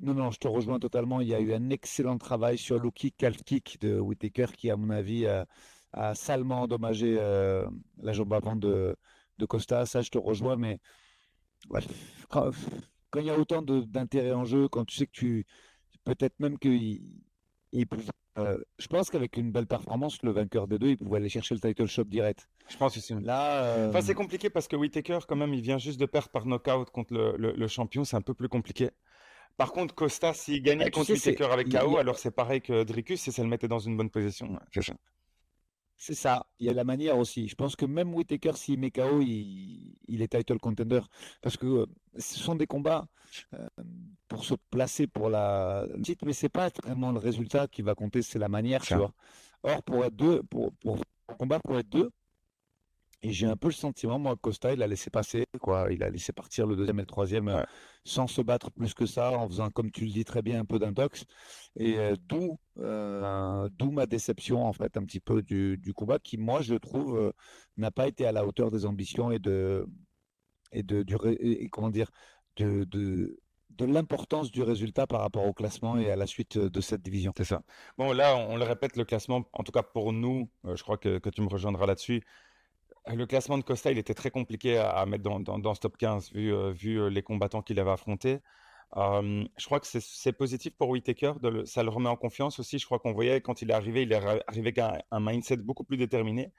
non, 0.02 0.14
non, 0.14 0.30
je 0.30 0.38
te 0.38 0.48
rejoins 0.48 0.78
totalement. 0.78 1.20
Il 1.20 1.28
y 1.28 1.34
a 1.34 1.40
eu 1.40 1.52
un 1.52 1.68
excellent 1.70 2.16
travail 2.16 2.56
sur 2.56 2.78
le 2.80 2.90
kick, 2.90 3.16
calf 3.18 3.42
kick 3.44 3.78
de 3.80 3.98
Whitaker 3.98 4.46
qui, 4.56 4.70
à 4.70 4.76
mon 4.76 4.90
avis, 4.90 5.26
a, 5.26 6.14
salement 6.14 6.62
endommagé 6.62 7.14
la 7.16 8.12
jambe 8.12 8.32
avant 8.32 8.56
de, 8.56 8.96
de, 9.38 9.46
Costa. 9.46 9.84
Ça, 9.84 10.00
je 10.00 10.10
te 10.10 10.18
rejoins, 10.18 10.56
mais 10.56 10.80
quand, 12.30 12.50
quand, 13.10 13.20
il 13.20 13.26
y 13.26 13.30
a 13.30 13.38
autant 13.38 13.60
d'intérêt 13.60 14.32
en 14.32 14.44
jeu, 14.44 14.68
quand 14.68 14.86
tu 14.86 14.96
sais 14.96 15.06
que 15.06 15.12
tu, 15.12 15.46
peut-être 16.14 16.38
même 16.40 16.58
qu'il 16.58 17.00
euh, 18.38 18.56
je 18.78 18.86
pense 18.86 19.10
qu'avec 19.10 19.36
une 19.36 19.50
belle 19.50 19.66
performance, 19.66 20.22
le 20.22 20.30
vainqueur 20.30 20.68
des 20.68 20.78
deux, 20.78 20.88
il 20.88 20.96
pouvait 20.96 21.16
aller 21.16 21.28
chercher 21.28 21.54
le 21.54 21.60
title 21.60 21.86
shot 21.86 22.04
direct. 22.04 22.48
Je 22.68 22.76
pense 22.76 22.96
aussi. 22.96 23.14
Là, 23.20 23.64
euh, 23.64 23.88
enfin, 23.88 24.00
c'est 24.00 24.14
compliqué 24.14 24.48
parce 24.48 24.68
que 24.68 24.76
Whitaker, 24.76 25.18
quand 25.26 25.36
même, 25.36 25.54
il 25.54 25.60
vient 25.60 25.78
juste 25.78 25.98
de 25.98 26.06
perdre 26.06 26.28
par 26.28 26.46
knockout 26.46 26.90
contre 26.90 27.14
le, 27.14 27.66
champion. 27.66 28.04
C'est 28.04 28.16
un 28.16 28.22
peu 28.22 28.34
plus 28.34 28.48
compliqué. 28.48 28.90
Par 29.56 29.72
contre, 29.72 29.94
Costa, 29.94 30.34
s'il 30.34 30.62
gagnait 30.62 30.84
bah, 30.84 30.90
contre 30.90 31.12
Whitaker 31.12 31.48
avec 31.50 31.68
KO, 31.68 31.98
alors 31.98 32.18
c'est 32.18 32.30
pareil 32.30 32.60
que 32.60 32.84
Dricus 32.84 33.26
et 33.26 33.32
ça 33.32 33.42
le 33.42 33.48
mettait 33.48 33.66
dans 33.66 33.80
une 33.80 33.96
bonne 33.96 34.10
position. 34.10 34.56
C'est 34.72 34.82
ça. 34.82 34.94
Il 36.08 36.66
y 36.66 36.68
a 36.68 36.72
la 36.72 36.84
manière 36.84 37.18
aussi. 37.18 37.48
Je 37.48 37.54
pense 37.54 37.76
que 37.76 37.84
même 37.84 38.14
Whitaker, 38.14 38.52
s'il 38.54 38.78
met 38.78 38.90
KO, 38.90 39.20
il, 39.20 39.96
il 40.06 40.22
est 40.22 40.28
title 40.28 40.58
contender. 40.58 41.00
Parce 41.42 41.56
que 41.56 41.66
euh, 41.66 41.86
ce 42.16 42.38
sont 42.38 42.54
des 42.54 42.66
combats 42.66 43.08
euh, 43.54 43.68
pour 44.28 44.44
se 44.44 44.54
placer 44.70 45.06
pour 45.06 45.28
la 45.28 45.86
titre, 46.02 46.24
mais 46.24 46.32
c'est 46.32 46.48
pas 46.48 46.70
vraiment 46.82 47.12
le 47.12 47.18
résultat 47.18 47.66
qui 47.66 47.82
va 47.82 47.94
compter, 47.94 48.22
c'est 48.22 48.38
la 48.38 48.48
manière, 48.48 48.82
tu 48.82 48.94
vois. 48.94 49.12
Or, 49.62 49.82
pour 49.82 50.04
être 50.04 50.14
deux, 50.14 50.42
pour, 50.44 50.72
pour, 50.74 50.98
combat 51.36 51.58
pour 51.58 51.78
être 51.78 51.88
deux, 51.88 52.10
et 53.22 53.32
j'ai 53.32 53.46
un 53.46 53.56
peu 53.56 53.68
le 53.68 53.74
sentiment, 53.74 54.18
moi, 54.18 54.36
Costa, 54.36 54.72
il 54.72 54.82
a 54.82 54.86
laissé 54.86 55.10
passer, 55.10 55.46
quoi. 55.60 55.88
Il 55.90 56.04
a 56.04 56.10
laissé 56.10 56.32
partir 56.32 56.66
le 56.66 56.76
deuxième 56.76 56.98
et 56.98 57.02
le 57.02 57.06
troisième 57.06 57.48
euh, 57.48 57.64
sans 58.04 58.28
se 58.28 58.40
battre 58.40 58.70
plus 58.70 58.94
que 58.94 59.06
ça, 59.06 59.32
en 59.32 59.48
faisant, 59.48 59.70
comme 59.70 59.90
tu 59.90 60.04
le 60.04 60.12
dis 60.12 60.24
très 60.24 60.40
bien, 60.40 60.60
un 60.60 60.64
peu 60.64 60.78
d'intox. 60.78 61.24
Et 61.74 61.98
euh, 61.98 62.14
d'où, 62.28 62.60
euh, 62.78 63.68
d'où 63.72 63.90
ma 63.90 64.06
déception, 64.06 64.64
en 64.64 64.72
fait, 64.72 64.96
un 64.96 65.04
petit 65.04 65.18
peu 65.18 65.42
du, 65.42 65.78
du 65.78 65.92
combat, 65.92 66.20
qui, 66.20 66.38
moi, 66.38 66.62
je 66.62 66.76
trouve, 66.76 67.32
n'a 67.76 67.90
pas 67.90 68.06
été 68.06 68.24
à 68.24 68.30
la 68.30 68.46
hauteur 68.46 68.70
des 68.70 68.86
ambitions 68.86 69.32
et 69.32 69.40
de, 69.40 69.84
et 70.70 70.84
de, 70.84 71.02
du, 71.02 71.16
et, 71.40 71.68
comment 71.70 71.90
dire, 71.90 72.10
de, 72.56 72.84
de, 72.84 73.40
de 73.70 73.84
l'importance 73.84 74.52
du 74.52 74.62
résultat 74.62 75.08
par 75.08 75.22
rapport 75.22 75.44
au 75.44 75.52
classement 75.52 75.98
et 75.98 76.08
à 76.08 76.16
la 76.16 76.28
suite 76.28 76.56
de 76.56 76.80
cette 76.80 77.02
division. 77.02 77.32
C'est 77.36 77.44
ça. 77.44 77.62
Bon, 77.96 78.12
là, 78.12 78.36
on 78.36 78.56
le 78.56 78.64
répète, 78.64 78.96
le 78.96 79.04
classement, 79.04 79.48
en 79.52 79.64
tout 79.64 79.72
cas 79.72 79.82
pour 79.82 80.12
nous, 80.12 80.48
je 80.64 80.82
crois 80.84 80.98
que, 80.98 81.18
que 81.18 81.30
tu 81.30 81.42
me 81.42 81.48
rejoindras 81.48 81.86
là-dessus 81.86 82.22
le 83.14 83.26
classement 83.26 83.58
de 83.58 83.62
Costa, 83.62 83.90
il 83.90 83.98
était 83.98 84.14
très 84.14 84.30
compliqué 84.30 84.78
à, 84.78 85.04
mettre 85.06 85.22
dans, 85.22 85.74
ce 85.74 85.80
top 85.80 85.96
15 85.96 86.32
vu, 86.32 86.52
euh, 86.52 86.74
euh, 86.84 87.08
les 87.08 87.22
combattants 87.22 87.62
qu'il 87.62 87.78
avait 87.80 87.90
affrontés. 87.90 88.38
je 88.94 89.64
crois 89.66 89.80
que 89.80 89.86
c'est 89.86 90.32
positif 90.32 90.74
pour 90.76 90.88
Whitaker, 90.90 91.34
ça 91.64 91.82
le 91.82 91.90
remet 91.90 92.08
en 92.08 92.16
confiance 92.16 92.58
aussi. 92.58 92.78
Je 92.78 92.86
crois 92.86 92.98
qu'on 92.98 93.12
voyait 93.12 93.40
quand 93.40 93.62
il 93.62 93.70
est 93.70 93.74
arrivé, 93.74 94.02
il 94.02 94.12
est 94.12 94.16
arrivé 94.16 94.42
avec 94.48 94.78
un, 94.78 95.20
mindset 95.20 95.58
beaucoup 95.58 95.84
plus 95.84 95.96
déterminé. 95.96 96.52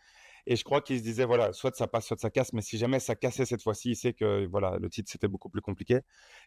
Et 0.46 0.56
je 0.56 0.63
crois 0.63 0.82
qu'il 0.82 0.98
se 0.98 1.03
disait, 1.03 1.25
voilà, 1.25 1.53
soit 1.53 1.75
ça 1.75 1.88
passe, 1.88 2.08
soit 2.08 2.20
ça 2.20 2.29
casse, 2.29 2.53
mais 2.53 2.62
si 2.62 2.77
jamais 2.77 3.00
ça 3.00 3.15
cassait 3.15 3.46
cette 3.46 3.62
fois-ci, 3.62 3.91
il 3.91 3.96
sait 3.96 4.13
que 4.13 4.48
voilà, 4.48 4.77
le 4.79 4.89
titre, 4.89 5.12
c'était 5.12 5.27
beaucoup 5.27 5.50
plus 5.50 5.62
compliqué. 5.62 6.00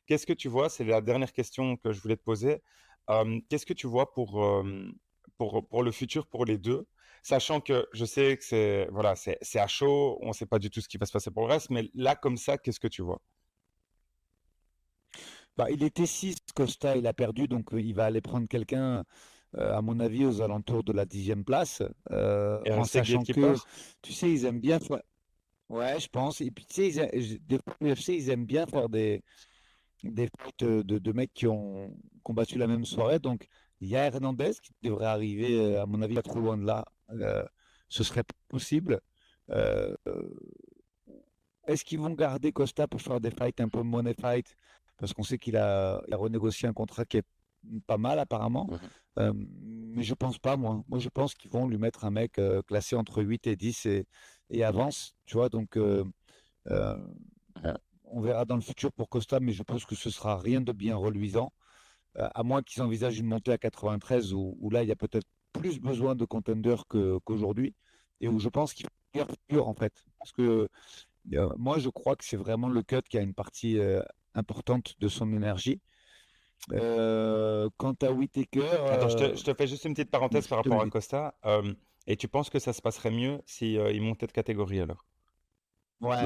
Qu'est-ce 0.06 0.26
que 0.26 0.32
tu 0.32 0.48
vois? 0.48 0.68
C'est 0.70 0.84
la 0.84 1.00
dernière 1.00 1.32
question 1.32 1.76
que 1.76 1.92
je 1.92 2.00
voulais 2.00 2.16
te 2.16 2.22
poser. 2.24 2.62
Qu'est-ce 3.48 3.66
que 3.66 3.74
tu 3.74 3.86
vois 3.86 4.12
pour, 4.14 4.64
pour 5.38 5.82
le 5.82 5.92
futur 5.92 6.26
pour 6.26 6.44
les 6.46 6.58
deux? 6.58 6.86
Sachant 7.22 7.60
que 7.60 7.86
je 7.92 8.04
sais 8.04 8.36
que 8.36 8.44
c'est 8.44 8.88
voilà, 8.90 9.14
c'est 9.16 9.58
à 9.58 9.66
chaud, 9.66 10.18
on 10.22 10.28
ne 10.28 10.32
sait 10.32 10.46
pas 10.46 10.58
du 10.58 10.70
tout 10.70 10.80
ce 10.80 10.88
qui 10.88 10.98
va 10.98 11.06
se 11.06 11.12
passer 11.12 11.30
pour 11.30 11.46
le 11.46 11.52
reste, 11.52 11.70
mais 11.70 11.90
là, 11.94 12.16
comme 12.16 12.36
ça, 12.36 12.58
qu'est-ce 12.58 12.80
que 12.80 12.88
tu 12.88 13.02
vois? 13.02 13.20
Bah, 15.56 15.70
Il 15.70 15.82
était 15.82 16.06
6, 16.06 16.36
Costa, 16.54 16.96
il 16.96 17.06
a 17.06 17.12
perdu, 17.12 17.46
donc 17.46 17.72
euh, 17.74 17.80
il 17.80 17.94
va 17.94 18.06
aller 18.06 18.20
prendre 18.20 18.48
quelqu'un, 18.48 19.04
euh, 19.56 19.76
à 19.76 19.82
mon 19.82 20.00
avis, 20.00 20.24
aux 20.24 20.40
alentours 20.40 20.82
de 20.82 20.92
la 20.92 21.04
dixième 21.04 21.44
place, 21.44 21.82
euh, 22.10 22.58
en 22.70 22.84
sachant 22.84 23.22
que, 23.22 23.54
tu 24.00 24.12
sais, 24.12 24.30
ils 24.30 24.44
aiment 24.46 24.60
bien 24.60 24.78
Ouais, 25.68 25.98
je 25.98 26.08
pense. 26.08 26.40
Et 26.40 26.50
puis, 26.50 26.66
tu 26.66 26.92
sais, 26.92 27.10
ils, 27.14 27.38
des 27.46 27.58
UFC, 27.80 28.08
ils 28.10 28.30
aiment 28.30 28.46
bien 28.46 28.66
faire 28.66 28.88
des, 28.88 29.22
des 30.02 30.28
fights 30.38 30.64
de, 30.64 30.98
de 30.98 31.12
mecs 31.12 31.32
qui 31.32 31.46
ont 31.46 31.94
combattu 32.22 32.58
la 32.58 32.66
même 32.66 32.84
soirée. 32.84 33.18
Donc, 33.18 33.46
il 33.82 33.88
y 33.88 33.96
a 33.96 34.06
Hernandez 34.06 34.52
qui 34.62 34.72
devrait 34.80 35.06
arriver, 35.06 35.76
à 35.76 35.86
mon 35.86 36.00
avis, 36.02 36.14
pas 36.14 36.22
trop 36.22 36.38
loin 36.38 36.56
de 36.56 36.64
là, 36.64 36.84
euh, 37.10 37.44
ce 37.88 38.04
serait 38.04 38.22
possible. 38.48 39.00
Euh, 39.50 39.94
est-ce 41.66 41.84
qu'ils 41.84 41.98
vont 41.98 42.10
garder 42.10 42.52
Costa 42.52 42.86
pour 42.86 43.02
faire 43.02 43.20
des 43.20 43.32
fights 43.32 43.60
un 43.60 43.68
peu 43.68 43.82
money 43.82 44.14
fight? 44.14 44.56
Parce 44.98 45.12
qu'on 45.12 45.24
sait 45.24 45.36
qu'il 45.36 45.56
a, 45.56 46.00
renégocié 46.12 46.68
un 46.68 46.72
contrat 46.72 47.04
qui 47.04 47.16
est 47.18 47.26
pas 47.88 47.98
mal 47.98 48.20
apparemment. 48.20 48.68
Mhm. 48.70 48.78
Euh, 49.18 49.32
mais 49.34 50.04
je 50.04 50.14
pense 50.14 50.38
pas, 50.38 50.56
moi. 50.56 50.84
Moi, 50.88 51.00
je 51.00 51.08
pense 51.08 51.34
qu'ils 51.34 51.50
vont 51.50 51.66
lui 51.66 51.76
mettre 51.76 52.04
un 52.04 52.10
mec 52.12 52.40
classé 52.68 52.94
entre 52.94 53.20
8 53.20 53.48
et 53.48 53.56
10 53.56 53.84
et, 53.86 54.06
et 54.50 54.62
avance. 54.62 55.16
Tu 55.26 55.36
vois, 55.36 55.48
donc 55.48 55.76
on 58.04 58.20
verra 58.20 58.44
dans 58.44 58.56
le 58.56 58.62
futur 58.62 58.92
pour 58.92 59.08
Costa, 59.08 59.40
mais 59.40 59.52
je 59.52 59.64
pense 59.64 59.84
que 59.86 59.96
ce 59.96 60.08
sera 60.08 60.38
rien 60.38 60.60
de 60.60 60.70
bien 60.70 60.96
reluisant. 60.96 61.52
À 62.16 62.42
moins 62.42 62.62
qu'ils 62.62 62.82
envisagent 62.82 63.18
une 63.18 63.26
montée 63.26 63.52
à 63.52 63.58
93 63.58 64.34
où 64.34 64.70
là, 64.70 64.82
il 64.82 64.88
y 64.88 64.92
a 64.92 64.96
peut-être 64.96 65.26
plus 65.52 65.80
besoin 65.80 66.14
de 66.14 66.24
contenders 66.24 66.84
qu'aujourd'hui 66.86 67.74
et 68.20 68.28
où 68.28 68.38
je 68.38 68.48
pense 68.48 68.72
qu'il 68.72 68.86
faut 69.16 69.34
pur 69.48 69.68
en 69.68 69.74
fait. 69.74 69.92
Parce 70.18 70.32
que 70.32 70.68
euh, 71.34 71.48
moi, 71.56 71.78
je 71.78 71.88
crois 71.88 72.16
que 72.16 72.24
c'est 72.24 72.36
vraiment 72.36 72.68
le 72.68 72.82
cut 72.82 73.02
qui 73.08 73.18
a 73.18 73.20
une 73.20 73.34
partie 73.34 73.78
euh, 73.78 74.02
importante 74.34 74.94
de 75.00 75.08
son 75.08 75.32
énergie. 75.32 75.80
Euh, 76.72 77.68
quant 77.76 77.94
à 78.02 78.12
Whitaker. 78.12 78.68
Attends, 78.88 79.08
je 79.08 79.42
te, 79.42 79.54
fais 79.54 79.66
juste 79.66 79.84
une 79.84 79.94
petite 79.94 80.10
parenthèse 80.10 80.46
par 80.46 80.58
rapport 80.58 80.80
à 80.80 80.88
Costa. 80.88 81.34
et 82.06 82.16
tu 82.16 82.28
penses 82.28 82.50
que 82.50 82.58
ça 82.58 82.72
se 82.72 82.80
passerait 82.80 83.10
mieux 83.10 83.40
si 83.46 83.74
il 83.74 84.02
montait 84.02 84.26
de 84.26 84.32
catégorie 84.32 84.80
alors? 84.80 85.04
Ouais. 86.00 86.16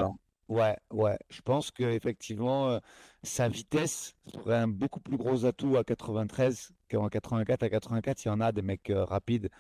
Ouais, 0.49 0.77
ouais. 0.93 1.19
Je 1.29 1.41
pense 1.43 1.71
qu'effectivement, 1.71 2.81
sa 3.23 3.49
vitesse 3.49 4.15
serait 4.33 4.59
un 4.59 4.69
beaucoup 4.69 5.01
plus 5.01 5.17
gros 5.17 5.45
atout 5.45 5.77
à 5.77 5.85
93 5.85 6.71
qu'en 6.91 7.09
84. 7.09 7.63
À 7.65 7.69
84, 7.69 8.25
il 8.25 8.29
y 8.29 8.31
en 8.31 8.41
a 8.41 8.53
des 8.53 8.63
mecs 8.63 8.93
rapides. 8.95 9.51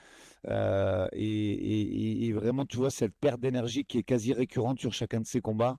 et, 0.46 2.32
vraiment, 2.32 2.64
tu 2.66 2.76
vois, 2.76 2.90
cette 2.90 3.14
perte 3.16 3.40
d'énergie 3.40 3.84
qui 3.84 3.98
est 3.98 4.04
quasi 4.04 4.32
récurrente 4.32 4.78
sur 4.78 4.92
chacun 4.92 5.20
de 5.20 5.26
ces 5.26 5.40
combats. 5.40 5.78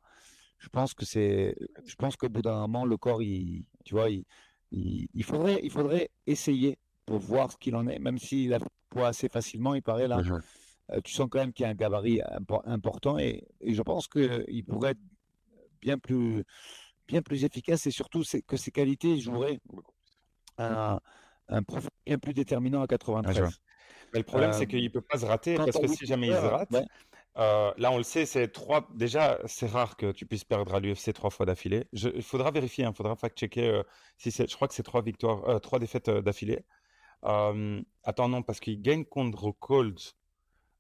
Je 0.60 0.70
pense 0.70 0.94
que 0.94 1.06
c'est, 1.06 1.56
je 1.86 1.96
pense 1.96 2.16
qu'au 2.16 2.30
bout 2.30 2.42
d'un 2.42 2.60
moment, 2.62 2.86
le 2.86 2.98
corps, 2.98 3.22
il, 3.22 3.64
tu 3.86 3.94
vois, 3.94 4.10
il, 4.10 4.26
il, 4.72 5.24
faudrait, 5.24 5.60
il 5.64 5.72
faudrait 5.72 6.10
essayer 6.26 6.80
pour 7.06 7.20
voir 7.20 7.52
ce 7.52 7.58
qu'il 7.58 7.76
en 7.76 7.88
est, 7.88 8.00
même 8.00 8.18
s'il 8.18 8.54
a 8.54 8.60
poids 8.90 9.08
assez 9.08 9.30
facilement, 9.30 9.76
il 9.76 9.82
paraît 9.82 10.08
là. 10.08 10.20
Euh, 10.20 10.40
tu 11.03 11.13
sens 11.13 11.27
quand 11.29 11.39
même 11.39 11.53
qu'il 11.53 11.63
y 11.63 11.67
a 11.67 11.70
un 11.72 11.75
gabarit 11.75 12.22
important 12.65 13.17
et, 13.17 13.48
je 13.62 13.82
pense 13.82 14.08
qu'il 14.08 14.63
pourrait 14.65 14.91
être 14.91 15.01
bien 15.82 15.98
plus, 15.98 16.44
bien 17.08 17.22
plus 17.22 17.44
efficace 17.44 17.86
et 17.88 17.91
surtout 17.91 18.24
que 18.48 18.58
ses 18.58 18.72
qualités 18.72 19.20
joueraient 19.20 19.60
un, 20.58 21.00
un 21.50 21.63
profil 21.63 21.89
bien 22.06 22.17
plus 22.17 22.34
déterminant 22.34 22.82
à 22.82 22.88
93. 22.88 23.60
Mais 24.13 24.20
le 24.20 24.25
problème, 24.25 24.53
c'est 24.53 24.63
euh, 24.63 24.65
qu'il 24.65 24.84
ne 24.84 24.89
peut 24.89 25.01
pas 25.01 25.20
se 25.20 25.25
rater 25.25 25.56
parce 25.56 25.77
que 25.77 25.88
si 25.88 26.06
jamais 26.06 26.27
il 26.27 26.34
se 26.34 26.39
rate, 26.39 26.70
euh, 27.38 27.72
là, 27.77 27.91
on 27.91 27.98
le 27.98 28.03
sait, 28.03 28.25
c'est 28.25 28.48
trois. 28.48 28.88
Déjà, 28.96 29.39
c'est 29.46 29.67
rare 29.67 29.96
que 29.96 30.12
tu 30.12 30.25
puisses 30.25 30.44
perdre 30.44 30.74
à 30.74 30.79
l'UFC 30.79 31.13
trois 31.13 31.29
fois 31.29 31.46
d'affilée. 31.46 31.88
Il 31.94 32.24
faudra 32.24 32.51
vérifier, 32.51 32.84
il 32.84 32.88
hein, 32.88 32.94
faudra 32.94 33.15
fact-checker 33.15 33.82
si 34.17 34.32
c'est. 34.32 34.50
Je 34.50 34.56
crois 34.56 34.67
que 34.67 34.74
c'est 34.74 34.84
trois 34.84 35.01
victoires, 35.01 35.62
trois 35.62 35.79
défaites 35.79 36.10
d'affilée. 36.10 36.65
attends, 37.22 38.29
non, 38.29 38.41
parce 38.41 38.60
qu'il 38.60 38.82
gagne 38.82 39.06
contre 39.06 39.51
Cold 39.51 40.00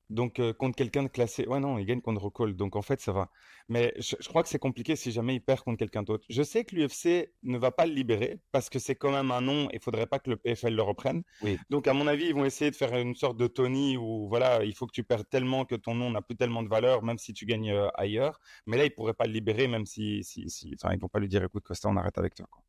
donc, 0.09 0.41
contre 0.53 0.75
quelqu'un 0.75 1.03
de 1.03 1.09
classé. 1.09 1.45
Ouais, 1.47 1.59
non, 1.59 1.77
il 1.77 1.85
gagne 1.85 2.01
contre 2.01 2.21
Rockhold. 2.21 2.55
Donc, 2.55 2.75
en 2.75 2.81
fait, 2.81 3.01
ça 3.01 3.11
va. 3.11 3.29
Mais 3.67 3.93
je, 3.97 4.15
crois 4.27 4.43
que 4.43 4.49
c'est 4.49 4.59
compliqué 4.59 4.95
si 4.95 5.11
jamais 5.11 5.35
il 5.35 5.41
perd 5.41 5.61
contre 5.61 5.77
quelqu'un 5.77 6.03
d'autre. 6.03 6.25
Je 6.29 6.41
sais 6.41 6.63
que 6.63 6.75
l'UFC 6.75 7.33
ne 7.43 7.57
va 7.57 7.71
pas 7.71 7.85
le 7.85 7.93
libérer 7.93 8.39
parce 8.53 8.69
que 8.69 8.79
c'est 8.79 8.95
quand 8.95 9.11
même 9.11 9.31
un 9.31 9.41
nom 9.41 9.69
et 9.69 9.75
il 9.75 9.79
faudrait 9.81 10.07
pas 10.07 10.19
que 10.19 10.29
le 10.29 10.37
PFL 10.37 10.73
le 10.73 10.81
reprenne. 10.81 11.23
Oui. 11.41 11.57
Donc, 11.69 11.87
à 11.87 11.93
mon 11.93 12.07
avis, 12.07 12.27
ils 12.27 12.33
vont 12.33 12.45
essayer 12.45 12.71
de 12.71 12.75
faire 12.75 12.95
une 12.95 13.15
sorte 13.15 13.37
de 13.37 13.47
Tony 13.47 13.97
où, 13.97 14.29
voilà, 14.29 14.63
il 14.63 14.73
faut 14.73 14.87
que 14.87 14.93
tu 14.93 15.03
perdes 15.03 15.27
tellement 15.29 15.65
que 15.65 15.75
ton 15.75 15.95
nom 15.95 16.09
n'a 16.09 16.21
plus 16.21 16.37
tellement 16.37 16.63
de 16.63 16.69
valeur, 16.69 17.03
même 17.03 17.17
si 17.17 17.33
tu 17.33 17.45
gagnes 17.45 17.75
ailleurs. 17.95 18.39
Mais 18.65 18.77
là, 18.77 18.85
ils 18.85 18.91
pourraient 18.91 19.13
pas 19.13 19.25
le 19.25 19.33
libérer, 19.33 19.67
même 19.67 19.85
si, 19.85 20.23
si, 20.23 20.49
si... 20.49 20.73
Enfin, 20.75 20.93
ils 20.93 20.99
vont 20.99 21.09
pas 21.09 21.19
lui 21.19 21.27
dire, 21.27 21.43
écoute, 21.43 21.63
Costa, 21.63 21.89
on 21.89 21.97
arrête 21.97 22.17
avec 22.17 22.35
toi. 22.35 22.47
Quoi. 22.49 22.63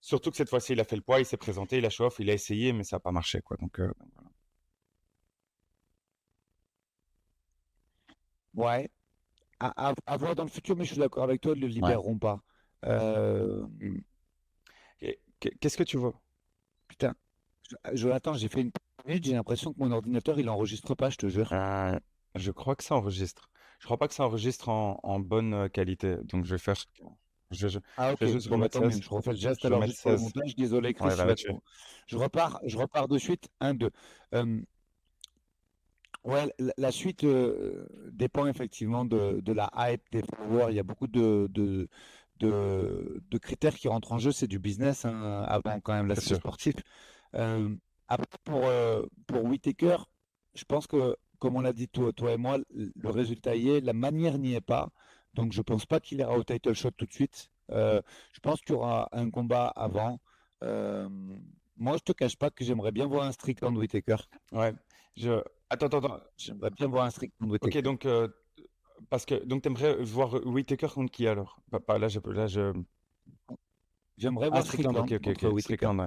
Surtout 0.00 0.30
que 0.30 0.36
cette 0.36 0.48
fois-ci, 0.48 0.72
il 0.74 0.80
a 0.80 0.84
fait 0.84 0.96
le 0.96 1.02
poids, 1.02 1.18
il 1.18 1.26
s'est 1.26 1.36
présenté, 1.36 1.78
il 1.78 1.84
a 1.84 1.90
chauffe, 1.90 2.20
il 2.20 2.30
a 2.30 2.32
essayé, 2.32 2.72
mais 2.72 2.84
ça 2.84 2.96
n'a 2.96 3.00
pas 3.00 3.12
marché. 3.12 3.40
Quoi. 3.42 3.56
Donc, 3.60 3.80
voilà. 3.80 4.19
Ouais. 8.54 8.90
À, 9.60 9.94
voir 10.16 10.34
dans 10.34 10.44
le 10.44 10.48
futur, 10.48 10.74
mais 10.76 10.84
je 10.84 10.92
suis 10.92 11.00
d'accord 11.00 11.24
avec 11.24 11.42
toi, 11.42 11.52
ils 11.54 11.60
ne 11.60 11.66
le 11.66 11.72
libéreront 11.72 12.18
pas. 12.18 12.40
Euh, 12.86 13.62
qu'est-ce 15.38 15.76
que 15.76 15.82
tu 15.82 15.98
vois? 15.98 16.14
Putain, 16.88 17.14
Jonathan, 17.92 18.34
j'ai 18.34 18.48
fait 18.48 18.62
une 18.62 18.70
minute, 19.06 19.24
j'ai 19.24 19.34
l'impression 19.34 19.72
que 19.72 19.78
mon 19.78 19.90
ordinateur, 19.92 20.38
il 20.38 20.46
n'enregistre 20.46 20.94
pas, 20.94 21.10
je 21.10 21.16
te 21.16 21.28
jure. 21.28 21.52
Euh, 21.52 21.98
je 22.34 22.50
crois 22.50 22.74
que 22.74 22.84
ça 22.84 22.96
enregistre. 22.96 23.50
Je 23.80 23.84
crois 23.84 23.98
pas 23.98 24.08
que 24.08 24.14
ça 24.14 24.24
enregistre 24.24 24.68
en, 24.68 25.20
bonne 25.20 25.54
euh, 25.54 25.68
qualité, 25.68 26.16
donc 26.24 26.44
je 26.44 26.54
vais 26.54 26.58
faire. 26.58 26.76
Je, 27.50 27.68
je, 27.68 27.78
ah, 27.96 28.12
ok, 28.12 28.18
je, 28.20 28.26
je, 28.26 28.38
je 28.38 29.08
refais 29.08 29.32
le 29.32 29.36
geste 29.36 29.64
alors 29.64 29.82
juste 29.82 30.02
pour 30.02 30.12
le 30.12 30.18
montage. 30.18 30.54
Désolé, 30.54 30.94
Chris. 30.94 31.08
je, 32.06 32.16
repars, 32.16 32.60
je 32.64 32.78
repars 32.78 33.08
de 33.08 33.18
suite. 33.18 33.48
Un, 33.60 33.74
deux. 33.74 33.90
Ouais, 36.24 36.52
la, 36.76 36.92
suite 36.92 37.24
euh, 37.24 37.86
dépend 38.12 38.46
effectivement 38.46 39.06
de, 39.06 39.40
de, 39.40 39.52
la 39.52 39.70
hype 39.74 40.02
des 40.12 40.22
followers. 40.22 40.66
Il 40.70 40.76
y 40.76 40.78
a 40.78 40.82
beaucoup 40.82 41.06
de, 41.06 41.48
de, 41.50 41.88
de, 42.40 43.38
critères 43.38 43.74
qui 43.74 43.88
rentrent 43.88 44.12
en 44.12 44.18
jeu. 44.18 44.30
C'est 44.30 44.46
du 44.46 44.58
business 44.58 45.06
hein, 45.06 45.44
avant 45.48 45.80
quand 45.80 45.94
même 45.94 46.08
l'aspect 46.08 46.34
sportif. 46.34 46.74
Euh, 47.34 47.74
après, 48.08 48.26
pour, 48.44 48.66
euh, 48.66 49.02
pour 49.26 49.44
Whitaker, 49.44 49.96
je 50.54 50.64
pense 50.64 50.86
que, 50.86 51.16
comme 51.38 51.56
on 51.56 51.60
l'a 51.62 51.72
dit 51.72 51.88
toi, 51.88 52.12
toi 52.12 52.32
et 52.32 52.36
moi, 52.36 52.58
le 52.74 53.08
résultat 53.08 53.56
y 53.56 53.70
est, 53.70 53.80
la 53.80 53.94
manière 53.94 54.36
n'y 54.36 54.54
est 54.54 54.60
pas. 54.60 54.90
Donc, 55.32 55.52
je 55.52 55.62
pense 55.62 55.86
pas 55.86 56.00
qu'il 56.00 56.18
ira 56.18 56.36
au 56.36 56.44
title 56.44 56.74
shot 56.74 56.90
tout 56.90 57.06
de 57.06 57.12
suite. 57.12 57.50
je 57.70 58.40
pense 58.42 58.60
qu'il 58.60 58.74
y 58.74 58.78
aura 58.78 59.08
un 59.12 59.30
combat 59.30 59.68
avant. 59.68 60.20
moi, 60.60 61.96
je 61.96 62.02
te 62.04 62.12
cache 62.12 62.36
pas 62.36 62.50
que 62.50 62.62
j'aimerais 62.62 62.92
bien 62.92 63.06
voir 63.06 63.24
un 63.24 63.32
Strickland 63.32 63.74
Whitaker. 63.74 64.16
Ouais. 64.52 64.74
Je... 65.16 65.42
Attends, 65.68 65.86
attends, 65.86 65.98
attends. 65.98 66.20
J'aimerais 66.36 66.70
bien 66.70 66.88
voir 66.88 67.04
un 67.06 67.10
strict 67.10 67.34
Ok, 67.62 67.76
donc 67.78 68.06
euh, 68.06 68.28
parce 69.08 69.24
que 69.24 69.34
donc 69.44 69.62
t'aimerais 69.62 70.02
voir 70.02 70.34
Whitaker 70.46 70.88
contre 70.88 71.12
qui 71.12 71.26
alors? 71.26 71.60
Là, 71.88 72.08
je, 72.08 72.20
là, 72.30 72.46
je... 72.46 72.72
J'aimerais 74.18 74.46
Ah, 74.46 74.50
voir 74.50 74.66
Strickland, 74.66 74.94
Strickland 74.94 75.12
ok, 75.12 75.12
ok, 75.12 75.24
contre 75.24 75.46
ok, 75.46 75.52
Whittaker. 75.54 75.60
Strickland, 75.62 75.98
ouais. 76.00 76.06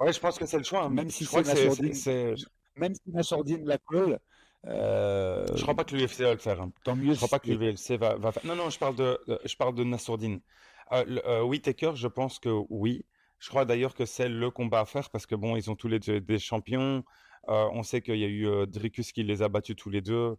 Ouais, 0.00 0.12
je 0.12 0.20
pense 0.20 0.38
que 0.38 0.46
c'est 0.46 0.58
le 0.58 0.64
choix. 0.64 0.84
hein. 0.84 0.90
Même 0.90 1.10
si 1.10 1.24
c'est 1.24 2.34
Même 2.76 2.94
si 2.94 3.00
Nassourdine 3.06 3.66
la 3.66 3.78
colle, 3.78 4.18
euh, 4.66 5.46
je 5.56 5.62
crois 5.62 5.74
pas 5.74 5.84
que 5.84 5.96
l'UFC 5.96 6.20
va 6.22 6.32
le 6.32 6.38
faire. 6.38 6.60
hein. 6.60 6.70
tant 6.84 6.94
mieux. 6.94 7.12
Je 7.12 7.16
crois 7.16 7.28
pas 7.28 7.38
que 7.40 7.50
l'UFC 7.50 7.96
va, 7.96 8.16
va 8.16 8.32
faire. 8.32 8.46
Non, 8.46 8.54
non, 8.54 8.70
je 8.70 8.78
parle 8.78 8.94
de, 8.94 9.18
je 9.44 9.56
parle 9.56 9.74
de 9.74 9.84
Nassourdine. 9.84 10.40
Euh, 10.92 11.04
le- 11.04 11.26
euh, 11.26 11.42
Whittaker, 11.42 11.92
je 11.94 12.08
pense 12.08 12.38
que 12.38 12.48
oui. 12.70 13.04
Je 13.40 13.48
crois 13.48 13.64
d'ailleurs 13.64 13.94
que 13.94 14.04
c'est 14.04 14.28
le 14.28 14.50
combat 14.50 14.80
à 14.80 14.84
faire 14.84 15.10
parce 15.10 15.26
que 15.26 15.34
bon, 15.34 15.56
ils 15.56 15.70
ont 15.70 15.76
tous 15.76 15.88
les 15.88 15.98
deux 16.00 16.20
des 16.20 16.38
champions. 16.38 17.04
Euh, 17.48 17.68
on 17.72 17.82
sait 17.82 18.02
qu'il 18.02 18.16
y 18.16 18.24
a 18.24 18.28
eu 18.28 18.46
euh, 18.46 18.66
Dricus 18.66 19.12
qui 19.12 19.22
les 19.22 19.42
a 19.42 19.48
battus 19.48 19.76
tous 19.76 19.90
les 19.90 20.00
deux. 20.00 20.36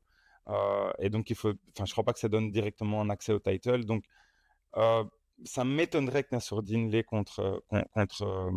Euh, 0.48 0.92
et 1.00 1.10
donc, 1.10 1.30
il 1.30 1.36
faut. 1.36 1.54
Enfin, 1.76 1.86
je 1.86 1.92
crois 1.92 2.04
pas 2.04 2.14
que 2.14 2.20
ça 2.20 2.30
donne 2.30 2.52
directement 2.52 3.02
un 3.02 3.10
accès 3.10 3.34
au 3.34 3.40
title. 3.40 3.86
Donc, 3.86 4.04
ça 5.46 5.64
m'étonnerait 5.64 6.24
que 6.24 6.30
Nassourdine 6.34 6.90
l'ait 6.92 7.04
contre, 7.04 7.64
con- 7.70 7.86
contre 7.94 8.52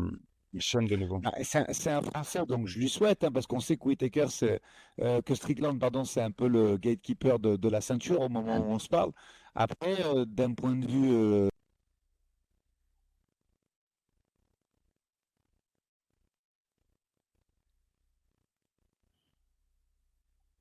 Sean 0.59 0.83
de 0.83 0.97
nouveau. 0.97 1.21
Ah, 1.25 1.33
C'est 1.43 1.91
un, 1.91 2.03
Français, 2.03 2.45
donc 2.47 2.67
je 2.67 2.79
lui 2.79 2.89
souhaite, 2.89 3.25
hein, 3.25 3.33
parce 3.33 3.47
qu'on 3.47 3.61
sait 3.61 3.77
que 3.77 3.85
Whittaker, 3.85 4.27
c'est, 4.29 4.61
euh, 5.01 5.23
que 5.23 5.35
Strickland, 5.35 5.79
pardon, 5.79 6.05
c'est 6.05 6.21
un 6.21 6.31
peu 6.31 6.49
le 6.49 6.77
gatekeeper 6.77 7.39
de, 7.39 7.69
la 7.69 7.81
ceinture 7.81 8.21
au 8.21 8.29
moment 8.29 8.59
où 8.59 8.73
on 8.73 8.79
se 8.79 8.89
parle. 8.89 9.13
Après, 9.55 9.97
d'un 10.27 10.53
point 10.55 10.75
de 10.75 10.87
vue 10.87 11.51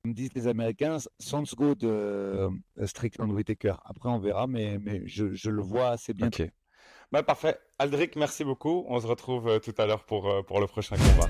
comme 0.01 0.13
disent 0.13 0.33
les 0.33 0.47
Américains, 0.47 0.97
sounds 1.19 1.53
good, 1.55 1.83
euh, 1.83 2.49
Strickland 2.85 3.31
Whittaker. 3.31 3.75
Après, 3.85 4.09
on 4.09 4.19
verra, 4.19 4.47
mais, 4.47 4.79
mais 4.79 5.03
je, 5.05 5.33
je 5.33 5.49
le 5.49 5.61
vois 5.61 5.89
assez 5.89 6.13
bien. 6.13 6.27
Ok. 6.27 6.43
Bah, 7.11 7.23
parfait. 7.23 7.59
Aldric, 7.77 8.15
merci 8.15 8.43
beaucoup. 8.43 8.85
On 8.87 8.99
se 8.99 9.07
retrouve 9.07 9.47
euh, 9.47 9.59
tout 9.59 9.73
à 9.77 9.85
l'heure 9.85 10.05
pour, 10.05 10.29
euh, 10.29 10.41
pour 10.43 10.59
le 10.59 10.67
prochain 10.67 10.95
combat. 10.95 11.29